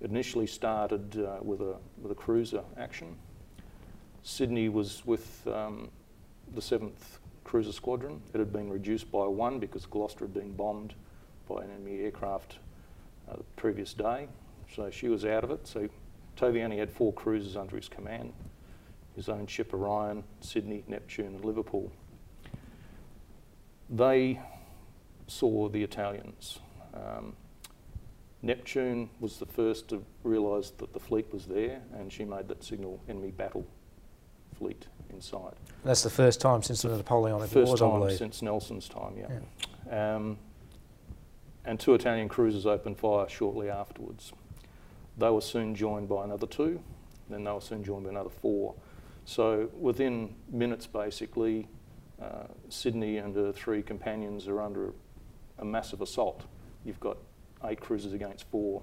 [0.00, 3.16] it initially started uh, with, a, with a cruiser action.
[4.22, 5.90] Sydney was with um,
[6.54, 8.20] the 7th Cruiser Squadron.
[8.34, 10.94] It had been reduced by one because Gloucester had been bombed
[11.48, 12.58] by an enemy aircraft
[13.30, 14.28] uh, the previous day.
[14.74, 15.66] So she was out of it.
[15.66, 15.88] So
[16.34, 18.32] Tovey only had four cruisers under his command
[19.16, 21.90] his own ship Orion, Sydney, Neptune, and Liverpool.
[23.88, 24.38] They
[25.26, 26.60] saw the Italians.
[26.94, 27.34] Um,
[28.42, 32.62] Neptune was the first to realise that the fleet was there, and she made that
[32.62, 33.66] signal enemy battle
[34.56, 35.54] fleet in sight.
[35.84, 40.14] That's the first time since the Napoleonic First Wars, I time since Nelson's time, yeah.
[40.14, 40.38] Um,
[41.64, 44.32] and two Italian cruisers opened fire shortly afterwards.
[45.18, 46.80] They were soon joined by another two,
[47.28, 48.74] then they were soon joined by another four.
[49.24, 51.66] So within minutes, basically,
[52.22, 54.92] uh, Sydney and her three companions are under
[55.58, 56.44] a massive assault.
[56.84, 57.18] You've got
[57.64, 58.82] eight cruisers against four,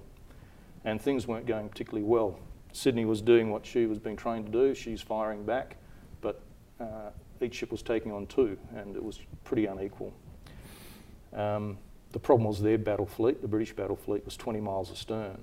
[0.84, 2.38] and things weren't going particularly well.
[2.72, 4.74] Sydney was doing what she was being trained to do.
[4.74, 5.76] She's firing back,
[6.20, 6.40] but
[6.80, 7.10] uh,
[7.40, 10.12] each ship was taking on two, and it was pretty unequal.
[11.32, 11.78] Um,
[12.12, 15.40] the problem was their battle fleet, the British battle fleet, was 20 miles astern.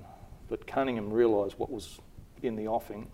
[0.49, 1.99] But Cunningham realised what was
[2.41, 3.07] in the offing,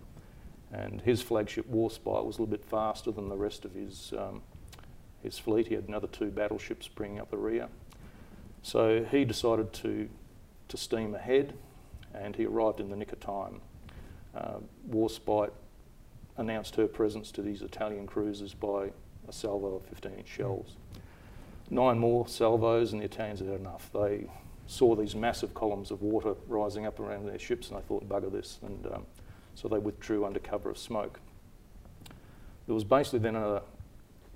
[0.72, 4.42] and his flagship Warspite was a little bit faster than the rest of his, um,
[5.22, 5.68] his fleet.
[5.68, 7.68] He had another two battleships bringing up the rear.
[8.68, 10.10] So he decided to,
[10.68, 11.54] to steam ahead,
[12.12, 13.62] and he arrived in the nick of time.
[14.36, 14.58] Uh,
[14.90, 15.52] Warspite
[16.36, 18.90] announced her presence to these Italian cruisers by
[19.26, 20.76] a salvo of 15 inch shells.
[21.70, 23.88] Nine more salvos, and the Italians had enough.
[23.94, 24.26] They
[24.66, 28.30] saw these massive columns of water rising up around their ships, and they thought, bugger
[28.30, 28.58] this.
[28.60, 29.06] And um,
[29.54, 31.20] so they withdrew under cover of smoke.
[32.66, 33.62] There was basically then a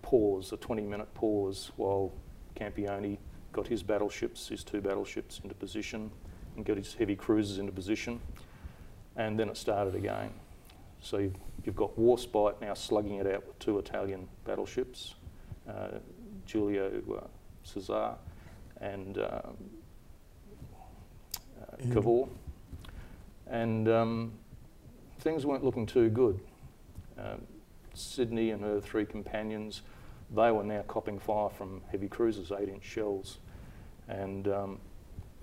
[0.01, 2.15] pause, a 20 minute pause, while
[2.59, 3.19] Campioni
[3.53, 6.11] got his battleships, his two battleships, into position
[6.57, 8.21] and got his heavy cruisers into position.
[9.17, 10.31] And then it started again.
[11.01, 15.15] So you've, you've got Warspite now slugging it out with two Italian battleships,
[15.69, 15.99] uh,
[16.47, 17.27] Giulio uh,
[17.65, 18.15] Cesar
[18.81, 19.57] and um,
[21.61, 22.29] uh, Cavour.
[23.49, 24.33] And um,
[25.21, 26.41] things weren't looking too good.
[27.19, 27.43] Um,
[27.95, 29.83] Sydney and her three companions,
[30.35, 33.39] they were now copping fire from heavy cruisers, 8 inch shells.
[34.09, 34.81] And um,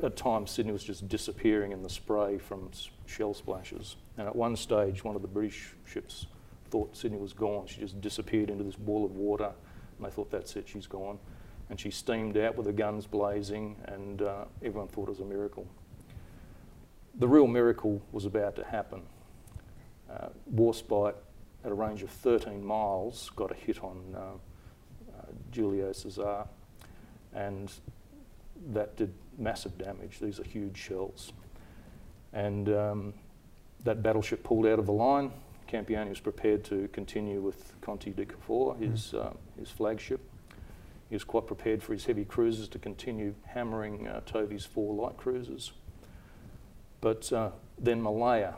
[0.03, 2.71] at times, Sydney was just disappearing in the spray from
[3.05, 3.97] shell splashes.
[4.17, 6.27] And at one stage, one of the British ships
[6.69, 7.67] thought Sydney was gone.
[7.67, 9.51] She just disappeared into this ball of water,
[9.97, 11.19] and they thought, that's it, she's gone.
[11.69, 15.25] And she steamed out with the guns blazing, and uh, everyone thought it was a
[15.25, 15.67] miracle.
[17.15, 19.01] The real miracle was about to happen.
[20.09, 21.15] Uh, Warspite,
[21.63, 26.45] at a range of 13 miles, got a hit on uh, uh, Giulio Cesar,
[27.33, 27.71] and
[28.67, 30.19] that did massive damage.
[30.19, 31.31] These are huge shells.
[32.33, 33.13] And um,
[33.83, 35.31] that battleship pulled out of the line.
[35.67, 40.19] Campioni was prepared to continue with Conte di Cavour, his, uh, his flagship.
[41.09, 45.17] He was quite prepared for his heavy cruisers to continue hammering uh, Tovey's four light
[45.17, 45.71] cruisers.
[47.01, 48.55] But uh, then Malaya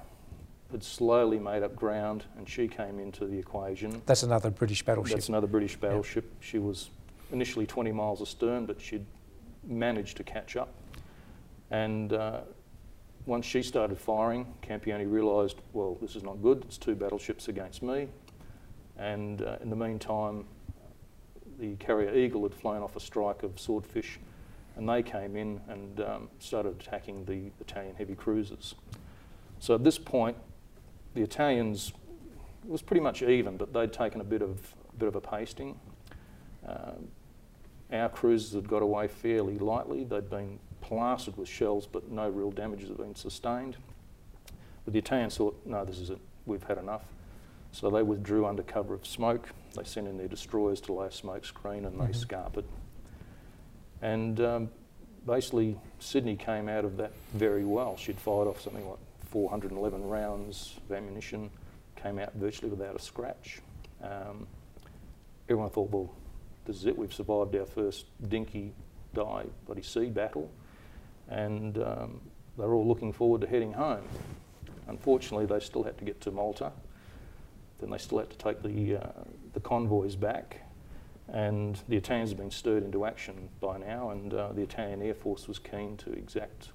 [0.71, 4.01] had slowly made up ground and she came into the equation.
[4.05, 5.15] That's another British battleship.
[5.15, 6.31] That's another British battleship.
[6.39, 6.89] She was
[7.31, 9.05] initially 20 miles astern, but she'd
[9.63, 10.73] managed to catch up.
[11.69, 12.41] And uh,
[13.25, 16.63] once she started firing, Campioni realised, well, this is not good.
[16.65, 18.07] It's two battleships against me.
[18.97, 20.45] And uh, in the meantime,
[21.59, 24.19] the carrier Eagle had flown off a strike of Swordfish,
[24.75, 28.75] and they came in and um, started attacking the Italian heavy cruisers.
[29.59, 30.37] So at this point,
[31.13, 31.93] the Italians
[32.63, 35.21] it was pretty much even, but they'd taken a bit of a bit of a
[35.21, 35.79] pasting.
[36.67, 37.07] Um,
[37.91, 40.03] our cruisers had got away fairly lightly.
[40.03, 43.77] They'd been plastered with shells, but no real damages had been sustained.
[44.85, 46.19] But the Italians thought, no, this is it.
[46.45, 47.03] We've had enough.
[47.71, 49.49] So they withdrew under cover of smoke.
[49.75, 52.25] They sent in their destroyers to lay a smoke screen and they Mhm.
[52.25, 52.65] scarpered.
[54.01, 54.69] And um,
[55.25, 57.95] basically, Sydney came out of that very well.
[57.97, 58.97] She'd fired off something like
[59.29, 61.49] 411 rounds of ammunition,
[61.95, 63.61] came out virtually without a scratch.
[64.01, 64.47] Um,
[65.47, 66.09] everyone thought, well,
[66.65, 66.97] this is it.
[66.97, 68.73] We've survived our first dinky
[69.13, 70.49] die bloody sea battle.
[71.29, 72.21] And um,
[72.57, 74.03] they were all looking forward to heading home.
[74.87, 76.71] Unfortunately, they still had to get to Malta.
[77.79, 80.61] Then they still had to take the, uh, the convoys back.
[81.29, 85.13] And the Italians had been stirred into action by now, and uh, the Italian Air
[85.13, 86.69] Force was keen to exact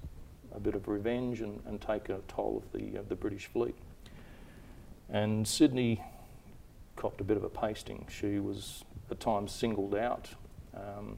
[0.55, 3.75] a bit of revenge and, and take a toll of the, uh, the British fleet.
[5.09, 6.01] And Sydney
[6.97, 8.05] copped a bit of a pasting.
[8.09, 10.29] She was at times singled out
[10.75, 11.17] um,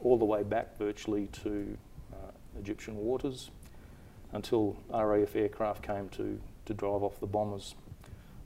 [0.00, 1.76] all the way back virtually to
[2.12, 3.50] uh, Egyptian waters
[4.32, 7.74] until RAF aircraft came to, to drive off the bombers.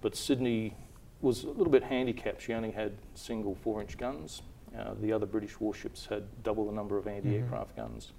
[0.00, 0.74] But Sydney
[1.20, 2.40] was a little bit handicapped.
[2.42, 4.42] She only had single four inch guns.
[4.78, 7.92] Uh, the other British warships had double the number of anti aircraft mm-hmm.
[7.92, 8.12] guns.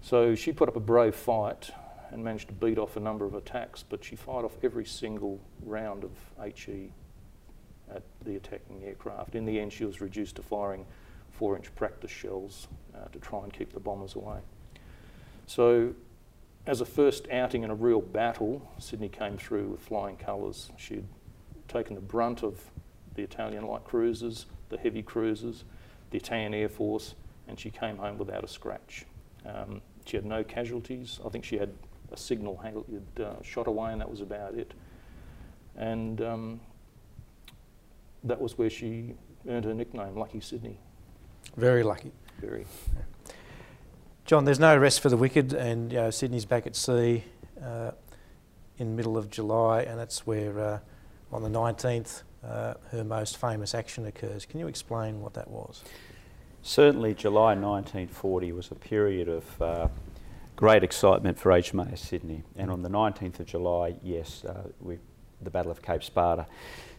[0.00, 1.70] So she put up a brave fight
[2.10, 5.40] and managed to beat off a number of attacks, but she fired off every single
[5.64, 6.10] round of
[6.54, 6.92] HE
[7.94, 9.34] at the attacking aircraft.
[9.34, 10.86] In the end, she was reduced to firing
[11.30, 14.38] four inch practice shells uh, to try and keep the bombers away.
[15.46, 15.94] So,
[16.66, 20.70] as a first outing in a real battle, Sydney came through with flying colours.
[20.76, 21.04] She'd
[21.66, 22.60] taken the brunt of
[23.14, 25.64] the Italian light cruisers, the heavy cruisers,
[26.10, 27.14] the Italian Air Force,
[27.48, 29.06] and she came home without a scratch.
[29.44, 31.18] Um, she had no casualties.
[31.24, 31.70] I think she had
[32.12, 32.62] a signal
[33.18, 34.72] uh, shot away, and that was about it.
[35.76, 36.60] And um,
[38.24, 39.14] that was where she
[39.48, 40.78] earned her nickname, Lucky Sydney.
[41.56, 42.12] Very lucky.
[42.40, 42.66] Very.
[44.24, 47.24] John, there's no rest for the wicked, and you know, Sydney's back at sea
[47.62, 47.90] uh,
[48.78, 50.78] in middle of July, and that's where uh,
[51.32, 54.46] on the 19th uh, her most famous action occurs.
[54.46, 55.82] Can you explain what that was?
[56.62, 59.88] Certainly, July 1940 was a period of uh,
[60.54, 64.98] great excitement for HMAS Sydney, and on the 19th of July, yes, uh, we,
[65.40, 66.46] the Battle of Cape Spada.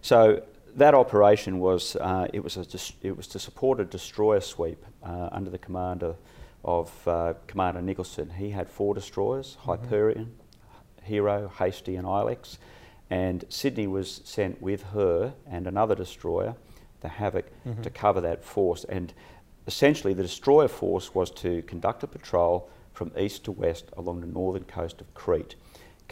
[0.01, 0.43] So
[0.75, 5.29] that operation was uh, it was a it was to support a destroyer sweep uh,
[5.31, 6.15] under the commander
[6.63, 8.29] of uh, Commander Nicholson.
[8.29, 9.69] He had four destroyers: mm-hmm.
[9.71, 10.35] Hyperion,
[11.03, 12.57] Hero, Hasty, and Ilex.
[13.09, 16.55] And Sydney was sent with her and another destroyer,
[17.01, 17.81] the Havoc, mm-hmm.
[17.81, 18.85] to cover that force.
[18.85, 19.13] And
[19.67, 24.27] essentially, the destroyer force was to conduct a patrol from east to west along the
[24.27, 25.55] northern coast of Crete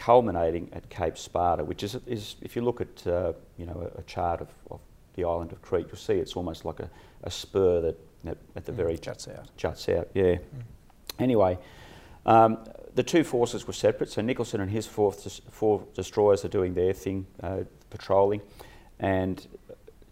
[0.02, 4.00] culminating at Cape Spada, which is, is if you look at uh, you know a,
[4.00, 4.80] a chart of, of,
[5.16, 6.90] the island of Crete, you'll see it's almost like a,
[7.24, 9.46] a spur that, that at the mm, very juts out.
[9.58, 10.36] Juts out, yeah.
[10.36, 10.40] Mm.
[11.20, 11.58] Anyway,
[12.26, 12.58] um,
[12.96, 14.10] the two forces were separate.
[14.10, 18.42] So Nicholson and his four, four destroyers are doing their thing, uh, patrolling,
[19.00, 19.46] and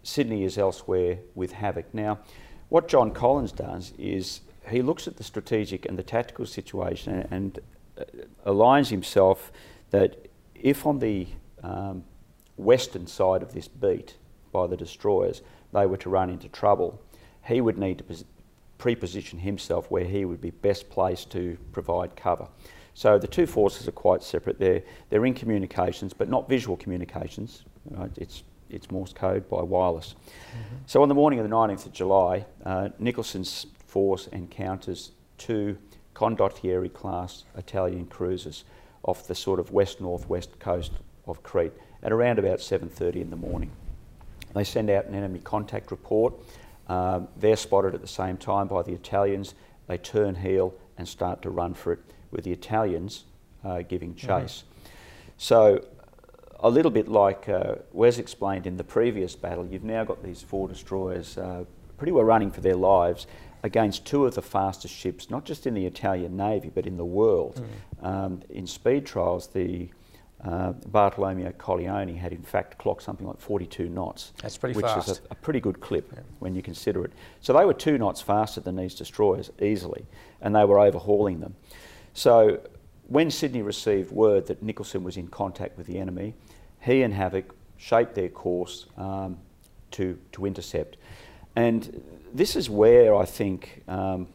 [0.04, 1.94] Sydney is elsewhere with Havoc.
[1.94, 2.20] Now,
[2.68, 7.58] what John Collins does is he looks at the strategic and the tactical situation and
[7.98, 8.04] uh,
[8.46, 9.52] aligns himself
[9.92, 11.28] that if on the
[11.64, 12.04] um,
[12.58, 14.16] western side of this beat
[14.52, 17.02] by the destroyers they were to run into trouble,
[17.46, 18.26] he would need to pos-
[18.78, 22.48] preposition himself where he would be best placed to provide cover.
[22.94, 24.60] So the two forces are quite separate.
[24.60, 27.64] They're, they're in communications, but not visual communications.
[27.90, 28.12] Right?
[28.18, 30.16] It's, it's Morse code by wireless.
[30.16, 30.76] Mm-hmm.
[30.86, 35.78] So on the morning of the 19th of July, uh, Nicholson's force encounters two
[36.14, 38.66] Condottieri class Italian cruisers
[39.04, 40.92] off the sort of west northwest coast
[41.28, 43.72] of Crete at around about 7:30 in the morning.
[44.54, 46.34] They send out an enemy contact report.
[46.88, 49.54] Um, they're spotted at the same time by the Italians.
[49.88, 52.00] They turn heel and start to run for it,
[52.32, 53.26] with the Italians
[53.64, 54.28] uh, giving mm-hmm.
[54.28, 54.64] chase.
[54.64, 54.90] Mm-hmm.
[55.38, 55.86] So,
[56.60, 60.42] a little bit like uh, Wes explained in the previous battle, you've now got these
[60.42, 61.64] four destroyers uh,
[62.00, 63.28] pretty well running for their lives
[63.62, 67.06] against two of the fastest ships, not just in the Italian Navy, but in the
[67.06, 67.62] world.
[68.02, 68.08] Mm.
[68.08, 69.90] Um, in speed trials, the
[70.44, 74.32] uh, Bartolomeo Colleoni had in fact clocked something like 42 knots.
[74.42, 75.10] That's pretty which fast.
[75.10, 76.22] is a, a, pretty good clip yeah.
[76.40, 77.12] when you consider it.
[77.42, 80.06] So they were two knots faster than these destroyers easily,
[80.40, 81.56] and they were overhauling them.
[82.14, 82.62] So
[83.08, 86.36] when Sydney received word that Nicholson was in contact with the enemy,
[86.80, 89.38] he and Havoc shaped their course um,
[89.92, 90.96] to, to intercept.
[91.56, 92.02] And
[92.34, 94.28] this is where I think um,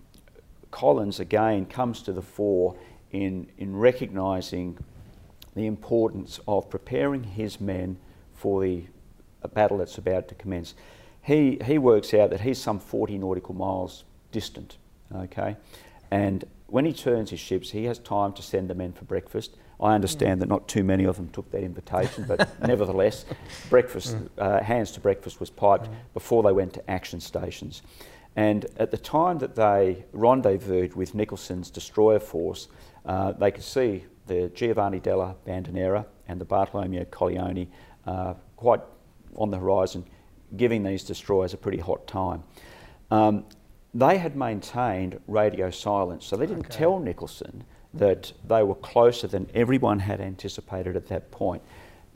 [0.71, 2.77] Collins again comes to the fore
[3.13, 4.79] in, in recognising
[5.55, 7.97] the importance of preparing his men
[8.35, 8.85] for the
[9.55, 10.75] battle that's about to commence.
[11.23, 14.77] He, he works out that he's some 40 nautical miles distant,
[15.15, 15.57] okay?
[16.11, 19.57] And when he turns his ships, he has time to send the men for breakfast.
[19.81, 20.41] I understand mm.
[20.41, 23.25] that not too many of them took that invitation, but nevertheless,
[23.71, 24.29] breakfast, mm.
[24.39, 25.95] uh, hands to breakfast was piped mm.
[26.13, 27.83] before they went to action stations.
[28.37, 32.69] And at the time that they rendezvoused with Nicholson's destroyer force,
[33.07, 37.69] uh, they could see the Giovanni della Bandinera and the Bartolomeo Colleoni
[38.07, 38.81] uh, quite
[39.37, 40.05] on the horizon,
[40.57, 42.43] giving these destroyers a pretty hot time.
[43.11, 43.45] Um,
[43.93, 46.79] they had maintained radio silence, so they didn't okay.
[46.79, 47.65] tell Nicholson
[47.95, 51.63] that they were closer than everyone had anticipated at that point.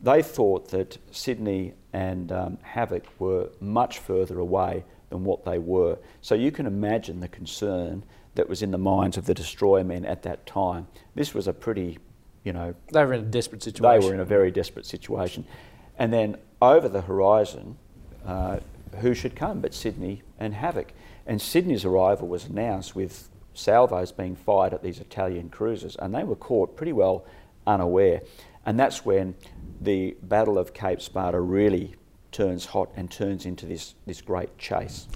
[0.02, 5.98] They thought that Sydney and um, Havoc were much further away than what they were.
[6.20, 8.04] So you can imagine the concern
[8.34, 10.86] that was in the minds of the destroyer men at that time.
[11.14, 11.98] This was a pretty,
[12.44, 14.00] you know, They were in a desperate situation.
[14.00, 15.44] they were in a very desperate situation.
[15.98, 17.76] And then over the horizon,
[18.26, 18.60] uh,
[19.00, 20.92] who should come but Sydney and Havoc?
[21.26, 23.28] And Sydney's arrival was announced with
[23.58, 27.24] salvos being fired at these Italian cruisers, and they were caught pretty well
[27.66, 28.22] unaware.
[28.64, 29.34] And that's when
[29.80, 31.94] the Battle of Cape Spada really
[32.32, 35.08] turns hot and turns into this, this great chase.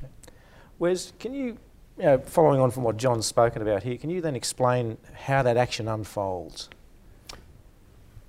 [0.78, 1.59] Wes, can you,
[1.99, 5.43] you know, following on from what John's spoken about here, can you then explain how
[5.43, 6.68] that action unfolds?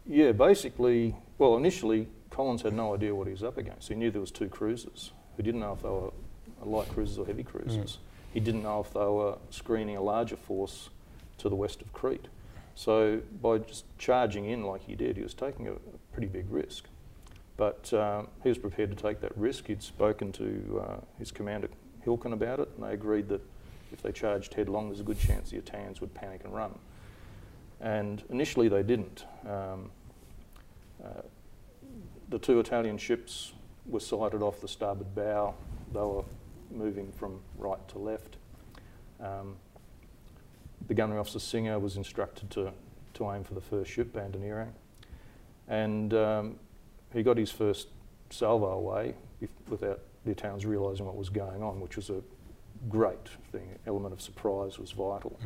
[0.06, 3.88] Yeah, basically, well, initially Collins had no idea what he was up against.
[3.88, 5.12] He knew there was two cruisers.
[5.38, 6.12] He didn't know if they were
[6.64, 7.98] light cruisers or heavy cruisers.
[7.98, 8.13] Mm.
[8.34, 10.90] He didn't know if they were screening a larger force
[11.38, 12.28] to the west of Crete.
[12.76, 15.74] So by just charging in like he did, he was taking a,
[16.12, 16.86] pretty big risk.
[17.58, 19.68] But um, he was prepared to take that risk.
[19.68, 21.70] He'd spoken to uh, his commander
[22.06, 23.42] Hilken about it, and they agreed that
[23.92, 26.78] if they charged headlong, there's a good chance the Italians would panic and run.
[27.82, 29.26] And initially, they didn't.
[29.48, 29.92] Um,
[31.04, 31.22] uh,
[32.30, 33.54] the two Italian ships
[33.86, 35.56] were sighted off the starboard bow.
[35.94, 36.24] They were
[36.74, 38.38] moving from right to left.
[39.20, 39.56] Um,
[40.88, 42.72] the gunnery officer Singer was instructed to,
[43.14, 44.68] to aim for the first ship, Bande Nere,
[45.68, 46.56] and um,
[47.14, 47.88] he got his first
[48.30, 52.22] salvo away if, without the Italians realising what was going on, which was a
[52.90, 53.78] great thing.
[53.88, 55.40] Element of surprise was vital.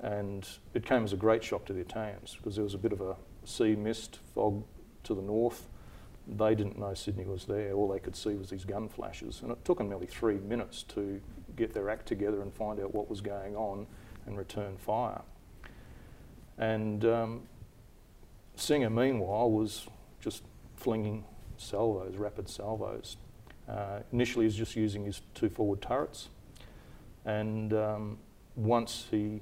[0.00, 2.92] And it came as a great shock to the Italians because there was a bit
[2.92, 4.64] of a sea mist, fog
[5.04, 5.66] to the north.
[6.26, 7.72] They didn't know Sydney was there.
[7.72, 9.40] All they could see was these gun flashes.
[9.42, 11.20] And it took them nearly three minutes to
[11.56, 13.86] get their act together and find out what was going on
[14.26, 15.22] and return fire.
[16.58, 17.42] And um,
[18.54, 19.86] Singer, meanwhile, was
[20.20, 20.42] just
[20.76, 21.24] flinging
[21.56, 23.16] salvos, rapid salvos.
[23.68, 26.28] Uh, initially, he was just using his two forward turrets.
[27.24, 28.18] And um,
[28.56, 29.40] once he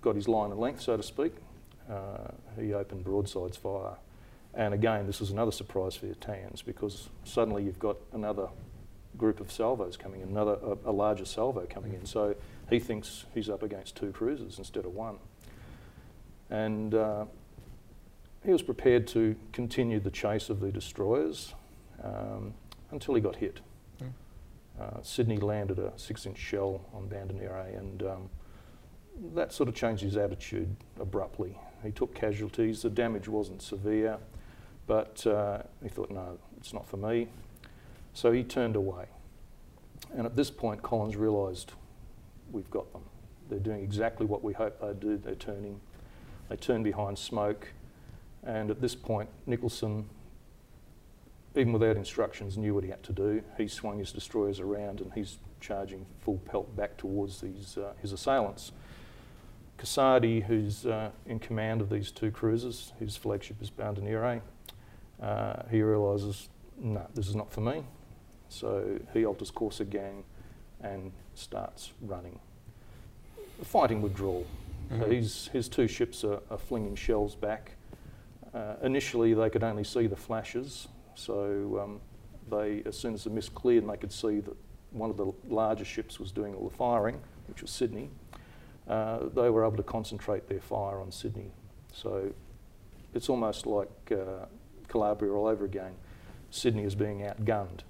[0.00, 1.32] got his line of length, so to speak,
[1.90, 2.28] uh,
[2.58, 3.96] he opened broadsides fire.
[4.58, 8.48] And again, this was another surprise for the Italians because suddenly you've got another
[9.16, 12.04] group of salvos coming in, another a, a larger salvo coming in.
[12.04, 12.34] So
[12.68, 15.18] he thinks he's up against two cruisers instead of one.
[16.50, 17.26] And uh,
[18.44, 21.54] he was prepared to continue the chase of the destroyers
[22.02, 22.52] um,
[22.90, 23.60] until he got hit.
[24.02, 24.10] Mm.
[24.80, 28.30] Uh, Sydney landed a six-inch shell on Bande Nere, and um,
[29.34, 31.56] that sort of changed his attitude abruptly.
[31.84, 32.82] He took casualties.
[32.82, 34.18] The damage wasn't severe,
[34.88, 37.28] but uh, he thought, no, it's not for me.
[38.14, 39.04] So he turned away.
[40.16, 41.74] And at this point, Collins realised
[42.50, 43.02] we've got them.
[43.48, 45.18] They're doing exactly what we hoped they'd do.
[45.18, 45.80] They're turning.
[46.48, 47.68] They turn behind smoke.
[48.42, 50.08] And at this point, Nicholson,
[51.54, 53.42] even without instructions, knew what he had to do.
[53.58, 58.12] He swung his destroyers around and he's charging full pelt back towards these, uh, his
[58.12, 58.72] assailants.
[59.76, 64.40] Casardi, who's uh, in command of these two cruisers, his flagship is Bande Nere,
[65.22, 66.48] uh, he realises,
[66.78, 67.84] no, this is not for me.
[68.48, 70.24] So he alters course again
[70.80, 72.38] and starts running.
[73.62, 74.46] Fighting withdrawal.
[74.90, 75.00] Mhm.
[75.00, 77.72] So his, his two ships are, are flinging shells back.
[78.54, 82.00] Uh, initially, they could only see the flashes, so um,
[82.50, 84.56] they, as soon as the mist cleared and they could see that
[84.92, 88.08] one of the larger ships was doing all the firing, which was Sydney,
[88.88, 91.50] uh, they were able to concentrate their fire on Sydney.
[91.92, 92.32] So
[93.14, 94.46] it's almost like uh,
[94.88, 95.94] Calabria all over again.
[96.50, 97.80] Sydney is being outgunned,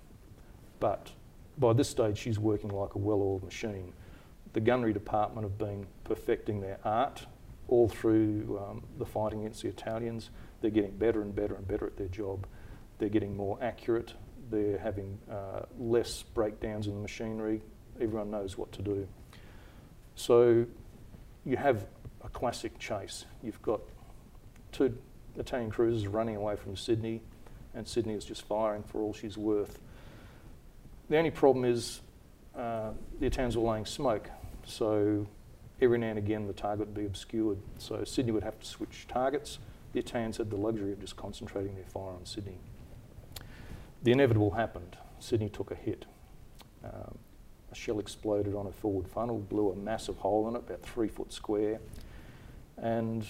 [0.81, 1.13] but
[1.57, 3.93] by this stage she's working like a well-oiled machine.
[4.53, 7.27] The gunnery department have been perfecting their art
[7.69, 10.31] all through um, the fighting against the Italians.
[10.61, 12.47] They're getting better and better and better at their job.
[12.99, 14.15] They're getting more accurate.
[14.51, 17.61] They're having uh, less breakdowns in the machinery.
[18.01, 19.07] Everyone knows what to do.
[20.15, 20.67] So
[21.45, 21.87] you have
[22.25, 23.27] a classic chase.
[23.43, 23.81] You've got
[24.73, 24.97] two
[25.39, 27.23] Italian cruisers running away from Sydney,
[27.75, 29.79] and Sydney is just firing for all she's worth.
[31.09, 32.01] The only problem is
[32.57, 34.31] uh, the Italians were laying smoke,
[34.67, 35.27] so
[35.81, 37.59] every now and again the target would be obscured.
[37.79, 39.59] So Sydney would have to switch targets.
[39.93, 42.59] The Italians had the luxury of just concentrating their fire on Sydney.
[44.03, 44.97] The inevitable happened.
[45.19, 46.05] Sydney took a hit.
[46.85, 47.19] Um,
[47.71, 51.09] a shell exploded on a forward funnel, blew a massive hole in it, about three
[51.09, 51.81] foot square.
[52.77, 53.27] And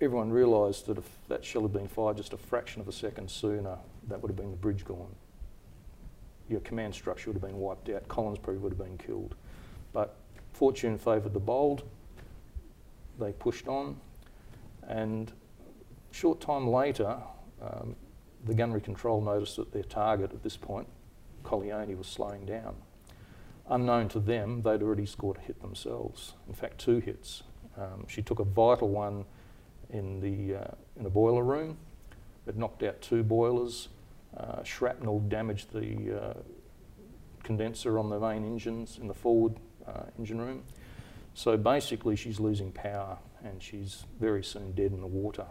[0.00, 3.30] everyone realised that if that shell had been fired just a fraction of a second
[3.30, 3.78] sooner,
[4.08, 5.14] that would have been the bridge gone.
[6.48, 8.06] Your command structure would have been wiped out.
[8.08, 9.34] Collins probably would have been killed.
[9.92, 10.16] But
[10.52, 11.82] fortune favoured the bold.
[13.18, 13.96] They pushed on.
[14.86, 15.32] And
[16.12, 17.16] short time later,
[17.60, 17.96] um,
[18.46, 20.86] the gunnery control noticed that their target at this point,
[21.44, 22.76] Colleoni, was slowing down.
[23.68, 26.34] Unknown to them, they'd already scored a hit themselves.
[26.46, 27.42] In fact, two hits.
[27.76, 29.26] Um, she took a vital one
[29.90, 31.76] in the uh, in a boiler room.
[32.46, 33.88] It knocked out two boilers.
[34.36, 36.34] Uh, shrapnel damaged the uh,
[37.42, 39.54] condenser on the main engines in the forward
[39.86, 40.62] uh, engine room.
[41.34, 45.46] So basically, she's losing power and she's very soon dead in the water.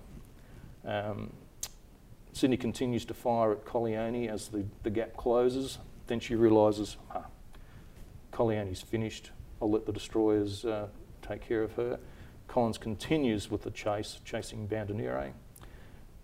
[0.85, 1.33] Um,
[2.33, 5.79] Sydney continues to fire at Colleoni as the, the gap closes.
[6.07, 7.25] Then she realises, ah,
[8.31, 9.31] Colleoni's finished.
[9.61, 10.87] I'll let the destroyers uh,
[11.27, 11.99] take care of her.
[12.47, 15.33] Collins continues with the chase, chasing Bande Nere.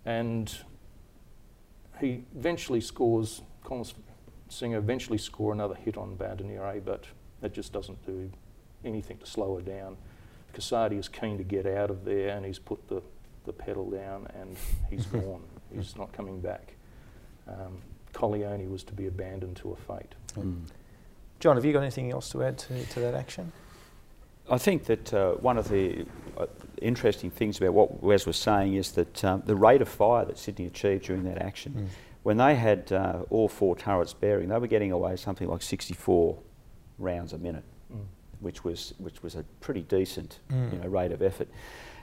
[0.04, 0.54] And
[2.00, 3.94] he eventually scores, Collins
[4.48, 7.04] Singer eventually score another hit on Bande Nere, but
[7.40, 8.30] that just doesn't do
[8.84, 9.96] anything to slow her down.
[10.54, 13.02] Casardi is keen to get out of there and he's put the,
[13.44, 14.56] the pedal down and
[14.90, 15.42] he's gone.
[15.74, 16.74] He's not coming back.
[17.48, 20.14] Um, Colleoni was to be abandoned to a fate.
[20.36, 20.62] Mm.
[21.40, 23.52] John, have you got anything else to add to, to that action?
[24.50, 26.04] I think that uh, one of the
[26.36, 26.46] uh,
[26.82, 30.38] interesting things about what Wes was saying is that um, the rate of fire that
[30.38, 31.88] Sydney achieved during that action, mm.
[32.22, 36.38] when they had uh, all four turrets bearing, they were getting away something like 64
[36.98, 38.04] rounds a minute, mm.
[38.40, 40.72] which was which was a pretty decent mm.
[40.72, 41.48] you know, rate of effort.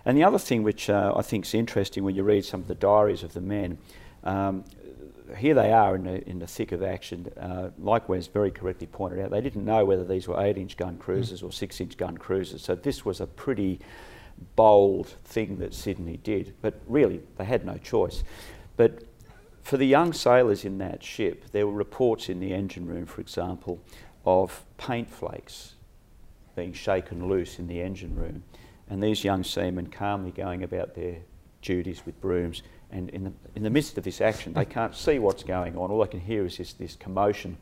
[0.04, 2.68] And the other thing which uh, I think is interesting when you read some of
[2.68, 3.78] the diaries of the men,
[4.24, 4.64] um,
[5.38, 7.32] here they are in the, in the thick of action.
[7.38, 7.70] Uh,
[8.34, 11.48] very correctly pointed out, they didn't know whether these were 8 inch gun cruisers mm.
[11.48, 12.62] or 6 inch gun cruisers.
[12.62, 13.80] So this was a pretty
[14.56, 16.54] bold thing that Sydney did.
[16.62, 18.24] But really, they had no choice.
[18.78, 19.04] But
[19.62, 23.22] for the young sailors in that ship, there were reports in the engine room, for
[23.22, 23.80] example,
[24.26, 25.76] of paint flakes
[26.56, 28.44] being shaken loose in the engine room.
[28.90, 31.18] And these young seamen calmly going about their
[31.62, 35.20] duties with brooms and in the, in the midst of this action, they can't see
[35.20, 35.92] what's going on.
[35.92, 37.58] All they can hear is this, this commotion.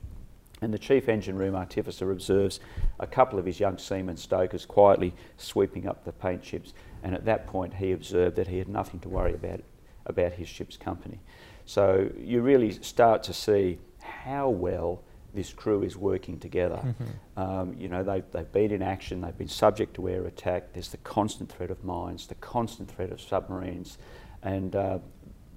[0.62, 2.60] And the chief engine room artificer observes
[3.00, 6.74] a couple of his young seamen stokers quietly sweeping up the paint chips.
[7.04, 9.62] And at that point, he observed that he had nothing to worry about
[10.06, 11.20] about his ship's company.
[11.66, 15.04] So you really start to see how well
[15.34, 16.78] this crew is working together.
[16.84, 17.40] Mm-hmm.
[17.40, 20.90] Um, you know, they've, they've been in action, they've been subject to air attack, there's
[20.90, 24.00] the constant threat of mines, the constant threat of submarines,
[24.42, 24.98] and uh,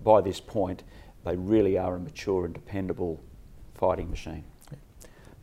[0.05, 0.83] by this point,
[1.25, 3.21] they really are a mature and dependable
[3.75, 4.45] fighting machine.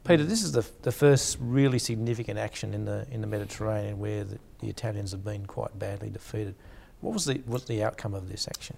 [0.04, 4.24] Peter, this is the, the first really significant action in the in the Mediterranean where
[4.24, 6.56] the, the Italians have been quite badly defeated.
[7.02, 8.78] What was the was the outcome of this action?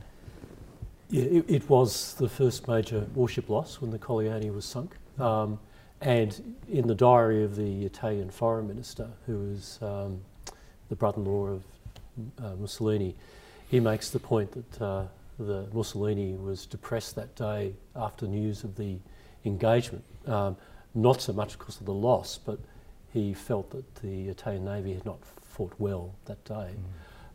[1.10, 4.96] Yeah, it, it was the first major warship loss when the Colleoni was sunk.
[5.20, 5.60] Um,
[6.02, 10.22] and in the diary of the Italian foreign minister, who was um,
[10.90, 11.64] the brother-in-law of
[12.44, 13.16] uh, Mussolini,
[13.70, 15.06] he makes the point that uh,
[15.48, 18.98] the Mussolini was depressed that day after news of the
[19.46, 20.56] engagement, um,
[20.94, 22.60] not so much because of the loss, but
[23.14, 26.76] he felt that the Italian Navy had not fought well that day.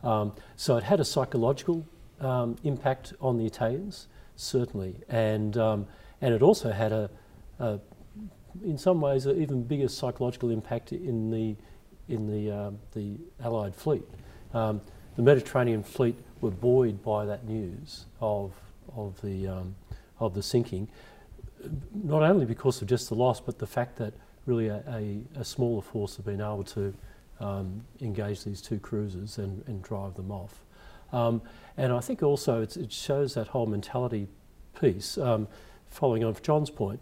[0.02, 0.08] Mm.
[0.08, 1.86] Um, so it had a psychological
[2.20, 5.86] um, impact on the Italians, certainly, and um,
[6.20, 7.10] and it also had a,
[7.58, 7.78] a
[8.64, 11.56] in some ways, an even bigger psychological impact in the
[12.08, 14.04] in the um, the Allied fleet.
[14.54, 14.80] Um,
[15.16, 18.52] the Mediterranean fleet were buoyed by that news of,
[18.94, 19.74] of, the, um,
[20.20, 20.88] of the sinking,
[21.92, 24.14] not only because of just the loss, but the fact that
[24.44, 26.94] really a, a, a smaller force had been able to
[27.40, 30.60] um, engage these two cruisers and, and drive them off.
[31.12, 31.42] Um,
[31.76, 34.28] and I think also it shows that whole mentality
[34.80, 35.18] piece.
[35.18, 35.48] Um,
[35.88, 37.00] following on from John's point,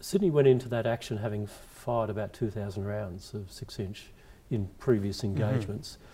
[0.00, 4.06] Sydney went into that action having fired about 2,000 rounds of six inch
[4.50, 5.42] in previous mm-hmm.
[5.42, 5.92] engagements.
[5.92, 6.12] Mm-hmm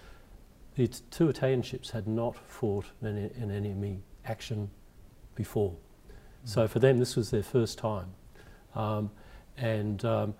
[0.75, 4.70] the two Italian ships had not fought an, an enemy action
[5.35, 5.70] before.
[5.70, 6.49] Mm.
[6.49, 8.09] So for them, this was their first time.
[8.75, 9.11] Um,
[9.57, 10.35] and, um,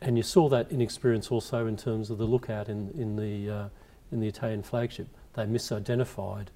[0.00, 3.68] and you saw that inexperience also in terms of the lookout in, in, the, uh,
[4.10, 5.08] in the Italian flagship.
[5.34, 6.48] They misidentified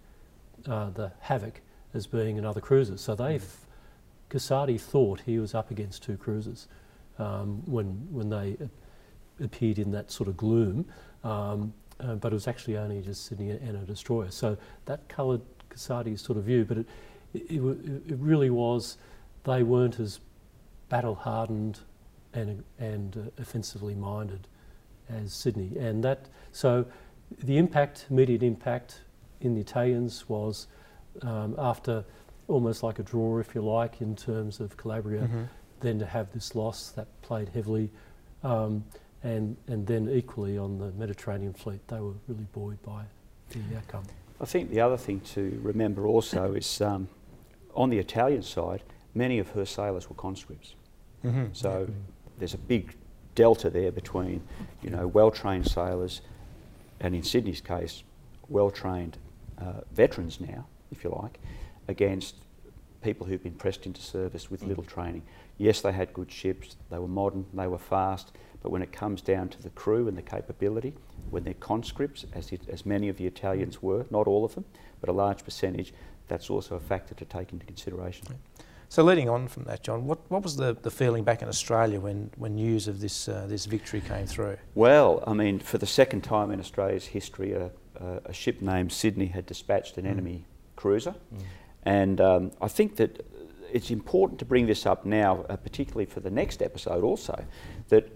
[0.66, 1.60] uh, the Havoc
[1.94, 2.96] as being another cruiser.
[2.96, 3.46] So they, mm.
[4.28, 6.68] Casardi thought he was up against two cruisers
[7.18, 8.56] um, when, when they
[9.42, 10.86] appeared in that sort of gloom.
[11.24, 14.30] Um, uh, but it was actually only just Sydney and a destroyer.
[14.30, 16.86] So that coloured Casardi's sort of view, but it,
[17.34, 17.60] it,
[18.08, 18.98] it, really was,
[19.44, 20.20] they weren't as
[20.88, 21.80] battle hardened
[22.32, 24.48] and, and uh, offensively minded
[25.08, 25.76] as Sydney.
[25.78, 26.86] And that, so
[27.42, 29.00] the impact, immediate impact
[29.40, 30.66] in the Italians was
[31.22, 32.04] um, after
[32.48, 35.44] almost like a draw, if you like, in terms of Calabria, mm-hmm.
[35.80, 37.90] then to have this loss that played heavily.
[38.42, 38.84] Um,
[39.22, 43.04] and, and then equally on the Mediterranean fleet, they were really buoyed by
[43.50, 44.04] the outcome.
[44.40, 47.08] I think the other thing to remember also is um,
[47.74, 48.82] on the Italian side,
[49.14, 50.74] many of her sailors were conscripts.
[51.24, 51.46] Mm-hmm.
[51.52, 51.88] So
[52.38, 52.94] there's a big
[53.34, 54.40] delta there between,
[54.82, 56.22] you know, well-trained sailors,
[57.00, 58.02] and in Sydney's case,
[58.48, 59.18] well-trained
[59.58, 61.38] uh, veterans now, if you like,
[61.88, 62.36] against
[63.02, 65.22] people who've been pressed into service with little training.
[65.58, 69.22] Yes, they had good ships, they were modern, they were fast, but when it comes
[69.22, 70.94] down to the crew and the capability,
[71.30, 74.64] when they're conscripts, as, it, as many of the Italians were, not all of them,
[75.00, 75.94] but a large percentage,
[76.28, 78.26] that's also a factor to take into consideration.
[78.88, 82.00] So leading on from that, John, what, what was the, the feeling back in Australia
[82.00, 84.56] when, when news of this uh, this victory came through?
[84.74, 88.90] Well, I mean, for the second time in Australia's history, a, a, a ship named
[88.90, 90.44] Sydney had dispatched an enemy
[90.74, 91.14] cruiser.
[91.84, 93.24] And um, I think that
[93.72, 97.44] it's important to bring this up now, uh, particularly for the next episode also,
[97.88, 98.08] that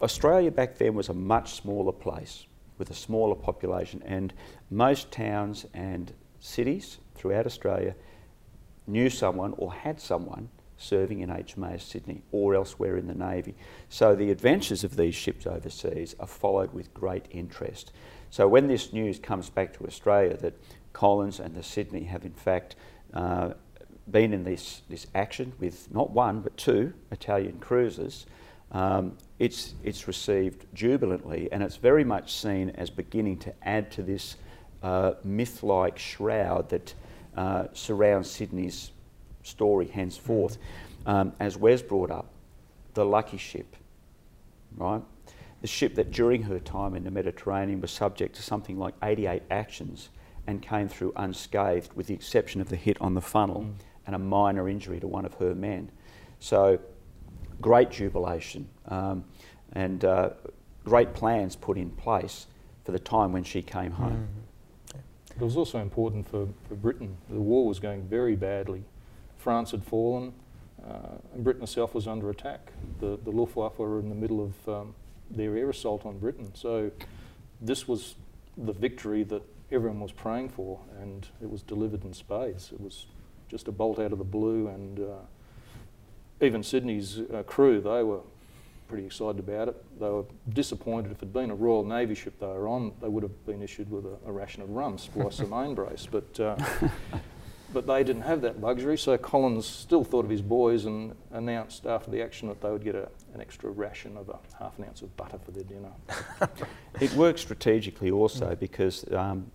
[0.00, 2.46] Australia back then was a much smaller place
[2.78, 4.32] with a smaller population, and
[4.70, 7.94] most towns and cities throughout Australia
[8.86, 13.56] knew someone or had someone serving in HMAS Sydney or elsewhere in the Navy.
[13.88, 17.92] So the adventures of these ships overseas are followed with great interest.
[18.30, 20.54] So when this news comes back to Australia that
[20.92, 22.76] Collins and the Sydney have in fact
[23.12, 23.54] uh,
[24.08, 28.26] been in this, this action with not one but two Italian cruisers,
[28.72, 34.02] um, it's, it's received jubilantly and it's very much seen as beginning to add to
[34.02, 34.36] this
[34.82, 36.94] uh, myth-like shroud that
[37.36, 38.90] uh, surrounds Sydney's
[39.42, 40.58] story henceforth.
[41.06, 42.26] Um, as Wes brought up,
[42.94, 43.76] the lucky ship,
[44.76, 45.02] right?
[45.60, 49.42] The ship that during her time in the Mediterranean was subject to something like 88
[49.50, 50.10] actions
[50.46, 53.72] and came through unscathed with the exception of the hit on the funnel Mm.
[54.06, 55.90] and a minor injury to one of her men.
[56.40, 56.78] So
[57.60, 59.24] great jubilation um,
[59.72, 60.30] and uh,
[60.84, 62.46] great plans put in place
[62.84, 64.28] for the time when she came home.
[65.30, 67.16] It was also important for, for Britain.
[67.28, 68.84] The war was going very badly.
[69.36, 70.32] France had fallen,
[70.84, 72.72] uh, and Britain itself was under attack.
[73.00, 74.94] The, the Luftwaffe were in the middle of um,
[75.30, 76.50] their air assault on Britain.
[76.54, 76.90] So
[77.60, 78.16] this was
[78.56, 82.72] the victory that everyone was praying for, and it was delivered in spades.
[82.72, 83.06] It was
[83.48, 85.12] just a bolt out of the blue, and uh,
[86.40, 88.20] even Sydney's uh, crew, they were
[88.88, 90.00] pretty excited about it.
[90.00, 91.12] They were disappointed.
[91.12, 93.62] If it had been a Royal Navy ship they were on, they would have been
[93.62, 96.08] issued with a, a ration of rum, splice the main brace.
[96.10, 96.56] But, uh,
[97.72, 101.86] but they didn't have that luxury, so Collins still thought of his boys and announced
[101.86, 104.84] after the action that they would get a, an extra ration of a half an
[104.84, 105.90] ounce of butter for their dinner.
[107.00, 109.52] It worked strategically also because um,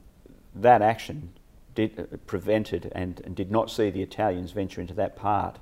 [0.55, 1.33] that action
[1.75, 5.59] did, uh, prevented and, and did not see the Italians venture into that part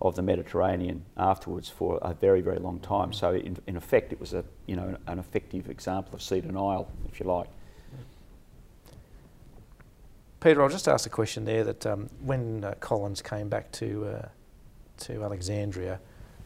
[0.00, 3.12] of the Mediterranean afterwards for a very, very long time.
[3.12, 6.90] So in, in effect, it was a, you know, an effective example of sea denial,
[7.10, 7.48] if you like.
[10.40, 14.06] Peter, I'll just ask a question there that um, when uh, Collins came back to,
[14.06, 14.28] uh,
[15.00, 16.00] to Alexandria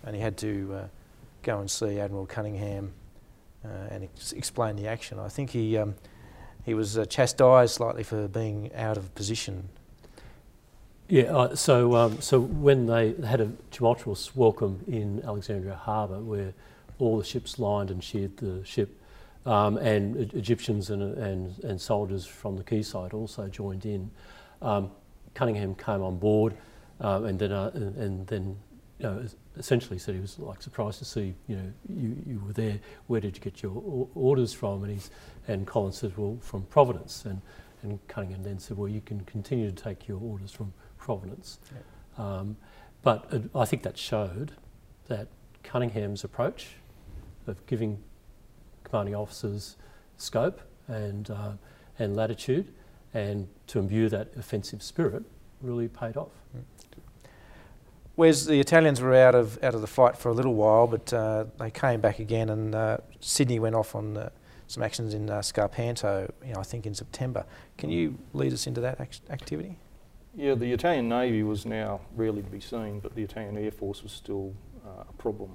[0.05, 0.87] and he had to uh,
[1.43, 2.93] go and see Admiral Cunningham
[3.65, 5.95] uh, and ex- explain the action, I think he, um,
[6.65, 9.69] he was uh, chastised slightly for being out of position.
[11.09, 16.55] Yeah, uh, so um, so when they had a tumultuous welcome in Alexandria Harbour, where
[16.99, 18.99] all the ships lined and cheered the ship,
[19.45, 24.11] um, and E- Egyptians and, and and soldiers from the quayside also joined in.
[24.63, 24.91] Um,
[25.35, 26.57] Cunningham came on board,
[27.01, 28.57] um, and then uh, and, and then
[28.99, 29.27] you know
[29.59, 32.81] essentially said he was like surprised to see you know you, you were there.
[33.09, 34.83] Where did you get your orders from?
[34.85, 35.11] And he's
[35.49, 37.27] and Collins said, well, from Providence.
[37.27, 37.43] And
[37.83, 40.73] and Cunningham then said, well, you can continue to take your orders from
[41.05, 41.59] Providence.
[42.17, 42.57] Um,
[43.03, 44.53] but it, I think that showed
[45.09, 45.29] that
[45.63, 46.77] Cunningham's approach
[47.47, 47.99] of giving
[48.85, 49.77] commanding officers
[50.17, 51.53] scope and, uh,
[51.99, 52.73] and latitude
[53.13, 55.25] and to imbue that offensive spirit
[55.61, 56.33] really paid off.
[58.15, 61.13] Whereas the Italians were out of out of the fight for a little while, but
[61.13, 64.31] uh, they came back again, and uh, Sydney went off on uh,
[64.69, 67.45] some actions in uh, Scarpanto, you know, I think in September.
[67.77, 69.79] Can you lead us into that act- activity?
[70.37, 74.03] Yeah, the Italian Navy was now rarely to be seen, but the Italian Air Force
[74.03, 74.53] was still
[74.85, 75.55] uh, a problem.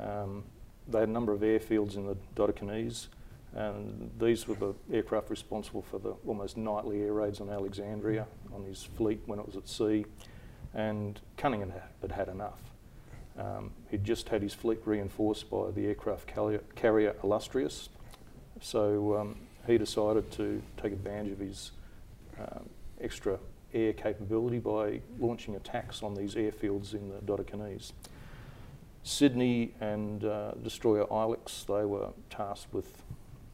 [0.00, 0.42] Um,
[0.88, 3.06] they had a number of airfields in the Dodecanese,
[3.54, 8.64] and these were the aircraft responsible for the almost nightly air raids on Alexandria, on
[8.64, 10.04] his fleet when it was at sea.
[10.74, 12.60] And Cunningham had had enough.
[13.38, 16.26] Um, he'd just had his fleet reinforced by the aircraft
[16.74, 17.88] carrier, Illustrious,
[18.60, 21.70] so um, he decided to take advantage of his
[22.40, 22.68] um,
[23.00, 23.38] extra
[23.74, 27.92] air capability by launching attacks on these airfields in the Dodecanese.
[29.02, 33.02] Sydney and uh, destroyer Ilex, they were tasked with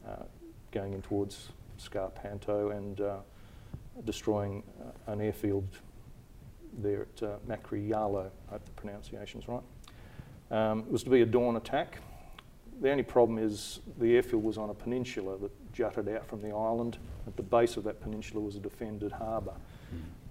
[0.06, 0.24] uh,
[0.72, 1.48] going in towards
[1.78, 3.16] Scarpanto and uh,
[4.04, 5.66] destroying uh, an airfield
[6.78, 9.62] there at uh, Macchiariello, I hope the pronunciation's right.
[10.50, 11.98] Um, it was to be a dawn attack.
[12.80, 16.50] The only problem is the airfield was on a peninsula that jutted out from the
[16.54, 16.98] island.
[17.26, 19.54] At the base of that peninsula was a defended harbour.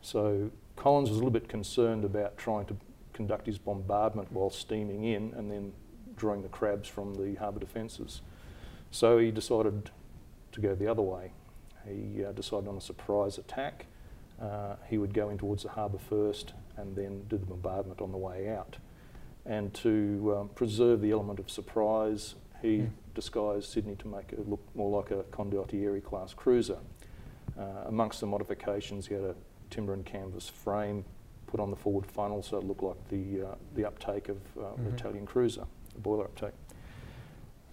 [0.04, 2.76] So Collins was a little bit concerned about trying to
[3.14, 5.72] conduct his bombardment while steaming in and then
[6.18, 8.22] drawing the crabs from the harbour defences.
[8.92, 9.90] So he decided
[10.52, 11.32] to go the other way.
[11.88, 13.86] He uh, decided on a surprise attack.
[14.42, 18.12] Uh, he would go in towards the harbour first and then do the bombardment on
[18.12, 18.78] the way out.
[19.46, 22.90] And to um, preserve the element of surprise, he mm.
[23.16, 26.80] disguised Sydney to make it look more like a Condottieri class cruiser.
[27.58, 29.36] Uh, amongst the modifications, he had a
[29.74, 31.04] timber and canvas frame
[31.48, 34.62] put on the forward funnel so it looked like the, uh, the uptake of uh,
[34.62, 34.88] mm-hmm.
[34.88, 36.54] an Italian cruiser, the boiler uptake.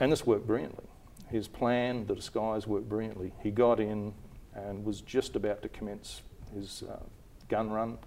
[0.00, 0.86] And this worked brilliantly.
[1.28, 3.32] His plan, the disguise worked brilliantly.
[3.42, 4.14] He got in
[4.54, 6.22] and was just about to commence
[6.54, 6.96] his uh,
[7.48, 7.98] gun run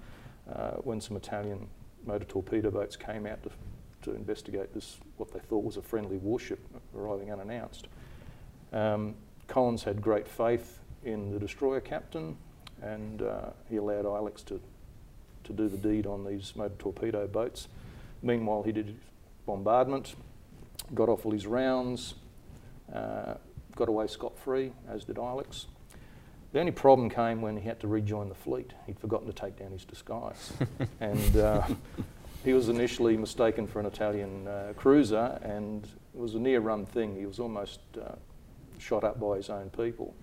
[0.51, 1.67] uh, when some Italian
[2.05, 3.49] motor torpedo boats came out to,
[4.01, 6.59] to investigate this, what they thought was a friendly warship
[6.95, 7.87] arriving unannounced.
[8.73, 9.15] Um,
[9.47, 12.37] Collins had great faith in the destroyer captain
[12.83, 14.59] and uh, he allowed Ilex to,
[15.45, 17.67] to do the deed on these motor torpedo boats.
[18.21, 18.97] Meanwhile, he did
[19.45, 20.15] bombardment,
[20.93, 22.15] got off all his rounds,
[22.93, 23.35] uh,
[23.75, 25.65] got away scot-free, as did Ilex.
[26.53, 28.73] The only problem came when he had to rejoin the fleet.
[28.85, 30.53] He'd forgotten to take down his disguise.
[30.99, 31.63] and uh,
[32.43, 36.85] he was initially mistaken for an Italian uh, cruiser and it was a near run
[36.85, 37.15] thing.
[37.15, 38.13] He was almost uh,
[38.77, 40.13] shot up by his own people.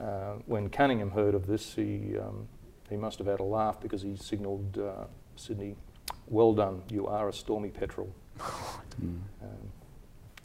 [0.00, 2.48] Uh, when Cunningham heard of this, he, um,
[2.88, 5.04] he must have had a laugh because he signalled uh,
[5.36, 5.76] Sydney,
[6.26, 8.12] well done, you are a stormy petrel.
[8.38, 9.18] mm.
[9.42, 9.72] um,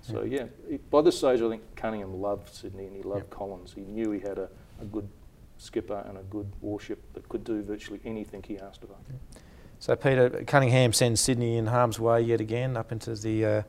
[0.01, 0.45] so yeah,
[0.91, 3.29] by this stage I think Cunningham loved Sydney and he loved yep.
[3.31, 3.73] Collins.
[3.73, 4.49] He knew he had a,
[4.79, 5.07] a good
[5.57, 8.95] skipper and a good warship that could do virtually anything he asked of her.
[9.79, 13.61] So Peter Cunningham sends Sydney in harm's way yet again up into the uh,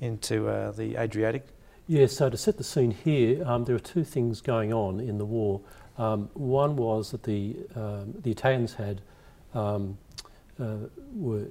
[0.00, 1.46] into uh, the Adriatic.
[1.90, 5.16] Yeah, so to set the scene here, um, there are two things going on in
[5.16, 5.62] the war.
[5.96, 9.00] Um, one was that the, um, the Italians had
[9.54, 9.96] um,
[10.60, 10.76] uh,
[11.14, 11.46] were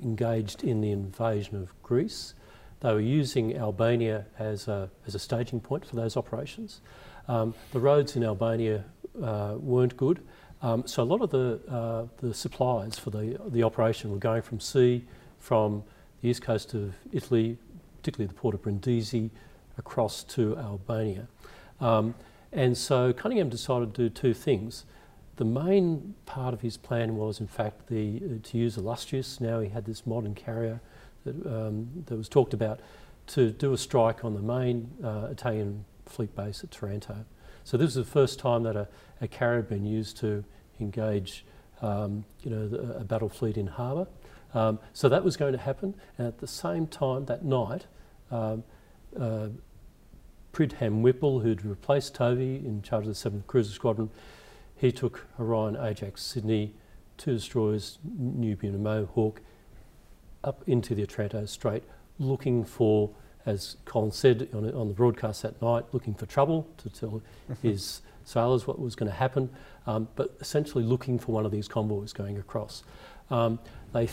[0.00, 2.34] engaged in the invasion of Greece.
[2.82, 6.80] They were using Albania as a, as a staging point for those operations.
[7.26, 8.84] Um, the roads in Albania
[9.20, 10.24] uh, weren't good,
[10.62, 14.42] um, so a lot of the, uh, the supplies for the, the operation were going
[14.42, 15.04] from sea,
[15.40, 15.82] from
[16.22, 17.58] the east coast of Italy,
[17.96, 19.30] particularly the port of Brindisi,
[19.78, 21.28] across to Albania.
[21.80, 22.14] Um,
[22.52, 24.84] and so Cunningham decided to do two things.
[25.36, 29.40] The main part of his plan was, in fact, the, uh, to use Illustrious.
[29.40, 30.80] Now he had this modern carrier
[31.24, 32.80] that, um, that was talked about
[33.28, 37.24] to do a strike on the main uh, Italian fleet base at Taranto.
[37.64, 38.86] So this was the first time that a,
[39.20, 40.44] a carrier had been used to
[40.78, 41.44] engage,
[41.82, 44.06] um, you know, the, a battle fleet in harbour.
[44.52, 47.86] Um, so that was going to happen, and at the same time that night,
[48.30, 48.62] um,
[49.18, 49.48] uh,
[50.52, 54.10] Pridham Wippell, who'd replaced Tovey in charge of the 7th Cruiser Squadron,
[54.76, 56.74] he took Orion, Ajax, Sydney,
[57.16, 59.40] two destroyers, Nubian and Mohawk,
[60.42, 61.82] up into the Otranto Strait,
[62.18, 63.10] looking for,
[63.46, 67.22] as Colin said on, on the broadcast that night, looking for trouble to tell
[67.62, 69.50] his sailors what was going to happen,
[69.86, 72.82] um, but essentially looking for one of these convoys going across.
[73.30, 73.58] Um,
[73.92, 74.08] they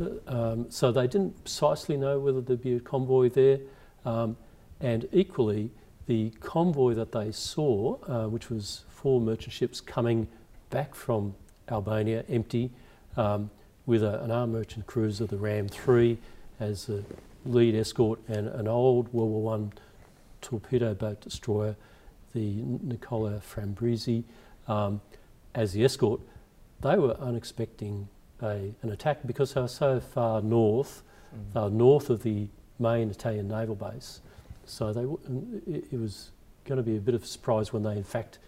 [0.00, 3.60] uh, um, so they didn't precisely know whether there'd be a convoy there.
[4.04, 4.36] Um,
[4.80, 5.70] and equally,
[6.06, 10.28] the convoy that they saw, uh, which was four merchant ships coming
[10.70, 11.34] back from
[11.68, 12.70] Albania empty,
[13.16, 13.50] um,
[13.86, 16.18] with a, an armed merchant cruiser, the Ramb 3,
[16.60, 17.04] as the
[17.44, 19.60] lead escort, and an old World War I
[20.42, 21.76] torpedo boat destroyer,
[22.34, 24.24] the Nicola Fabrizi,
[24.68, 25.00] um,
[25.54, 26.20] as the escort.
[26.80, 28.08] They were unexpecting
[28.42, 31.02] a, an attack because they were so far north,
[31.54, 31.72] mm.
[31.72, 32.48] north of the
[32.78, 34.20] main Italian naval base.
[34.66, 35.02] So they,
[35.72, 36.30] it, was
[36.64, 38.38] going to be a bit of a surprise when they, in fact,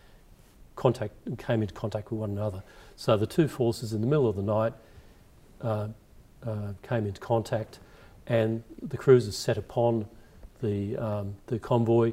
[0.76, 2.62] contact came into contact with one another.
[2.96, 4.72] So the two forces in the middle of the night
[5.62, 5.88] uh,
[6.44, 7.78] uh, came into contact,
[8.26, 10.06] and the cruisers set upon
[10.60, 12.12] the um, the convoy.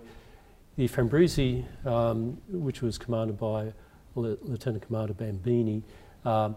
[0.77, 3.71] The Fabrizi, um, which was commanded by
[4.15, 5.81] Lieutenant Commander Barbini,
[6.25, 6.55] um,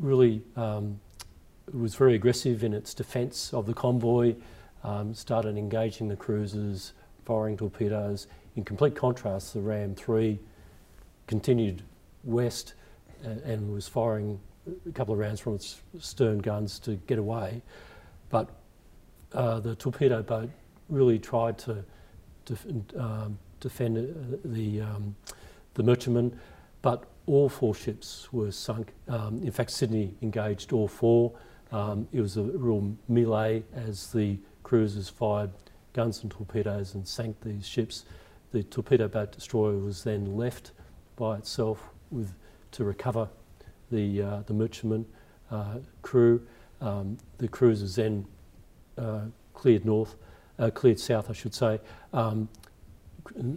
[0.00, 1.00] really um,
[1.72, 4.34] was very aggressive in its defence of the convoy
[4.84, 6.92] um, started engaging the cruisers,
[7.24, 8.26] firing torpedoes.
[8.56, 10.38] In complete contrast, the Ramb 3
[11.26, 11.82] continued
[12.24, 12.74] west
[13.22, 14.40] and, and was firing
[14.88, 17.62] a couple of rounds from its stern guns to get away.
[18.28, 18.48] But
[19.32, 20.50] uh, the torpedo boat
[20.88, 21.84] really tried to
[22.44, 22.66] def
[22.98, 25.14] um, defend uh, the, um,
[25.74, 26.38] the merchantman.
[26.82, 28.92] but all four ships were sunk.
[29.06, 31.32] Um, in fact, Sydney engaged all four.
[31.70, 34.38] Um, it was a real melee as the
[34.70, 35.50] cruisers fired
[35.94, 38.04] guns and torpedoes and sank these ships.
[38.52, 40.70] The torpedo boat destroyer was then left
[41.16, 42.34] by itself with
[42.70, 43.28] to recover
[43.90, 45.06] the uh, the merchantman
[45.50, 46.46] uh, crew.
[46.80, 48.24] Um, the cruisers then
[48.96, 49.22] uh,
[49.54, 50.14] cleared north,
[50.60, 51.80] uh, cleared south, I should say.
[52.12, 52.48] Um,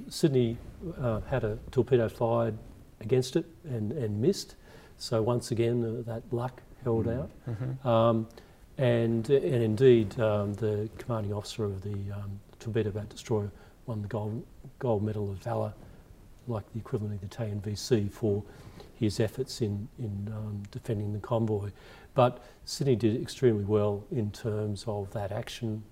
[0.09, 0.57] Sydney
[0.99, 2.57] uh, had a torpedo fired
[3.01, 4.55] against it and, and missed.
[4.97, 7.19] So once again, uh, that luck held mm.
[7.19, 7.31] out.
[7.47, 7.87] Mm-hmm.
[7.87, 8.27] Um,
[8.77, 13.51] and, and indeed, um, the commanding officer of the um, torpedo boat destroyer
[13.85, 14.45] won the gold,
[14.79, 15.73] gold medal of valour,
[16.47, 18.43] like the equivalent of the Italian VC, for
[18.95, 21.69] his efforts in, in um, defending the convoy.
[22.13, 25.83] But Sydney did extremely well in terms of that action,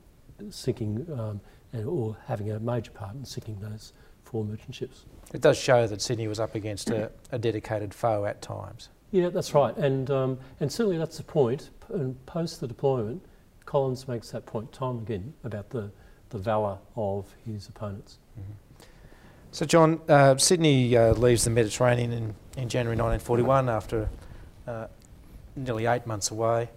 [0.50, 1.42] sinking um,
[1.74, 5.06] and, or having a major part in sinking those four merchant ships.
[5.34, 8.90] It does show that Sydney was up against a, a dedicated foe at times.
[9.12, 11.70] Yeah, that's right, and um, and certainly that's the point.
[11.90, 13.22] And post the deployment,
[13.66, 15.92] Collins makes that point time again about the
[16.30, 18.18] the valour of his opponents.
[18.40, 18.54] Mm-hmm.
[19.54, 22.24] So, John, uh, Sydney uh, leaves the Mediterranean in,
[22.56, 24.10] in January 1941 after
[24.66, 24.88] uh,
[25.58, 26.70] nearly eight months away,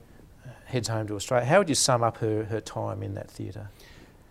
[0.44, 1.46] uh, heads home to Australia.
[1.46, 3.70] How would you sum up her, her time in that theatre?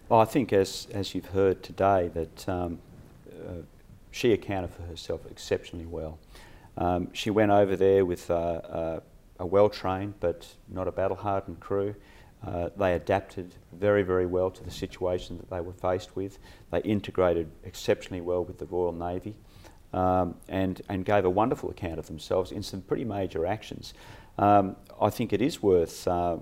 [0.10, 2.80] Well, I think, as, as you've heard today, that um,
[3.32, 3.62] uh,
[4.12, 6.20] she accounted for herself exceptionally well.
[6.78, 9.00] Um, she went over there with uh, uh,
[9.40, 11.96] a well trained but not a battle hardened crew.
[12.46, 16.40] Uh, they adapted very, very well to the situation that they were faced with.
[16.72, 19.36] They integrated exceptionally well with the Royal Navy
[19.94, 23.94] um, and, and gave a wonderful account of themselves in some pretty major actions.
[24.38, 26.38] Um, I think it is worth uh,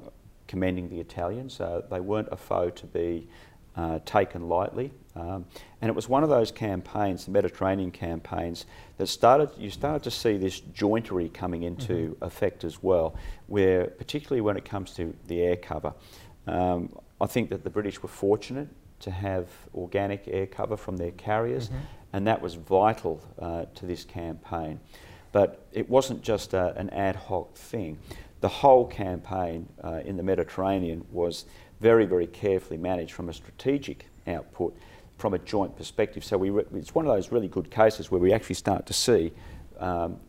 [0.48, 1.60] commending the Italians.
[1.62, 3.28] Uh, they weren't a foe to be
[3.76, 4.92] uh, taken lightly.
[5.16, 5.46] Um,
[5.82, 8.66] and it was one of those campaigns, the Mediterranean campaigns,
[8.98, 12.24] that started, you started to see this jointery coming into mm-hmm.
[12.24, 13.16] effect as well,
[13.48, 15.94] where particularly when it comes to the air cover,
[16.48, 18.70] um, I think that the British were fortunate
[19.02, 21.78] to have organic air cover from their carriers, mm-hmm.
[22.14, 24.80] and that was vital uh, to this campaign.
[25.32, 27.98] But it wasn't just a, an ad hoc thing.
[28.42, 31.46] The whole campaign uh, in the Mediterranean was
[31.82, 34.78] very, very carefully managed from a strategic output
[35.18, 36.24] from a joint perspective.
[36.24, 38.94] So we re- it's one of those really good cases where we actually start to
[38.94, 39.32] see
[39.80, 40.20] um,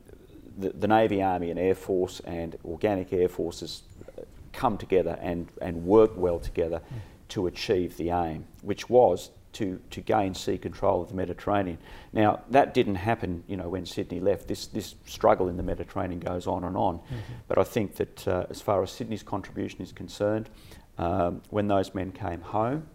[0.59, 3.83] the, the, Navy, Army, and Air Force and organic air forces
[4.53, 6.99] come together and, and work well together mm.
[7.29, 11.79] to achieve the aim, which was to, to gain sea control of the Mediterranean.
[12.13, 14.49] Now, that didn't happen, you know, when Sydney left.
[14.49, 16.99] This, this struggle in the Mediterranean goes on and on.
[16.99, 17.33] Mm-hmm.
[17.49, 20.49] But I think that uh, as far as Sydney's contribution is concerned,
[20.99, 22.87] um, when those men came home,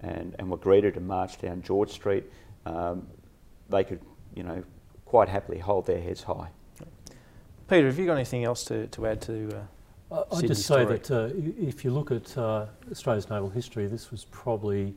[0.00, 2.24] and, and were greeted and marched down George Street,
[2.66, 3.06] um,
[3.68, 4.00] they could,
[4.34, 4.62] you know,
[5.04, 6.48] quite happily hold their heads high.
[7.68, 9.64] Peter, have you got anything else to, to add to?
[10.10, 14.10] Uh, I'd just say that uh, if you look at uh, Australia's naval history, this
[14.10, 14.94] was probably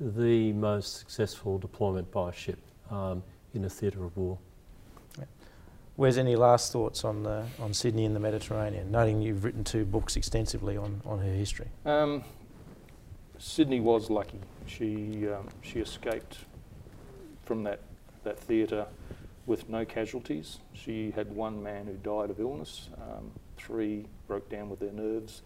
[0.00, 2.58] the most successful deployment by a ship
[2.90, 3.22] um,
[3.54, 4.38] in a theatre of war.
[5.98, 8.92] Where's any last thoughts on the, on Sydney and the Mediterranean?
[8.92, 11.66] Noting you've written two books extensively on, on her history.
[11.84, 12.22] Um,
[13.36, 14.38] Sydney was lucky.
[14.66, 16.38] She um, she escaped
[17.42, 17.80] from that
[18.22, 18.86] that theatre
[19.46, 20.60] with no casualties.
[20.72, 22.90] She had one man who died of illness.
[22.96, 25.42] Um, three broke down with their nerves,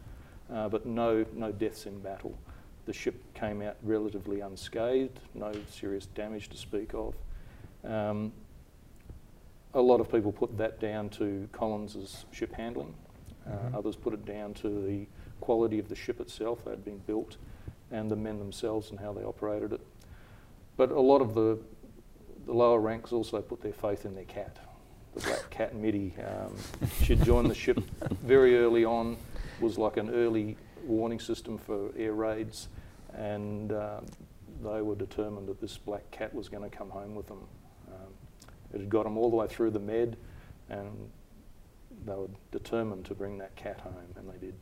[0.53, 2.37] uh, but no no deaths in battle.
[2.85, 5.19] The ship came out relatively unscathed.
[5.33, 7.15] No serious damage to speak of.
[7.85, 8.33] Um,
[9.75, 12.95] a lot of people put that down to Collins's ship handling.
[13.47, 13.77] Uh, mm-hmm.
[13.77, 15.07] Others put it down to the
[15.41, 16.65] quality of the ship itself.
[16.65, 17.37] That had been built
[17.91, 19.81] and the men themselves and how they operated it.
[20.77, 21.59] But a lot of the,
[22.47, 24.59] the lower ranks also put their faith in their cat,
[25.15, 26.15] the black cat Mitty.
[26.19, 26.57] Um,
[27.03, 27.79] she'd joined the ship
[28.23, 29.19] very early on,
[29.61, 32.69] was like an early warning system for air raids,
[33.15, 34.07] and um,
[34.63, 37.47] they were determined that this black cat was going to come home with them.
[38.73, 40.17] It had got them all the way through the med,
[40.69, 41.11] and
[42.05, 44.55] they were determined to bring that cat home, and they did.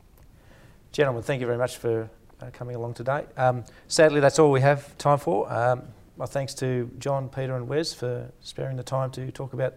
[0.91, 2.09] Gentlemen, thank you very much for
[2.41, 3.25] uh, coming along today.
[3.37, 5.51] Um, sadly, that's all we have time for.
[5.51, 5.83] Um,
[6.17, 9.75] my thanks to John, Peter, and Wes for sparing the time to talk about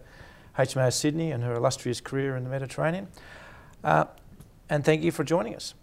[0.57, 3.07] HMAS Sydney and her illustrious career in the Mediterranean.
[3.83, 4.05] Uh,
[4.69, 5.73] and thank you for joining us.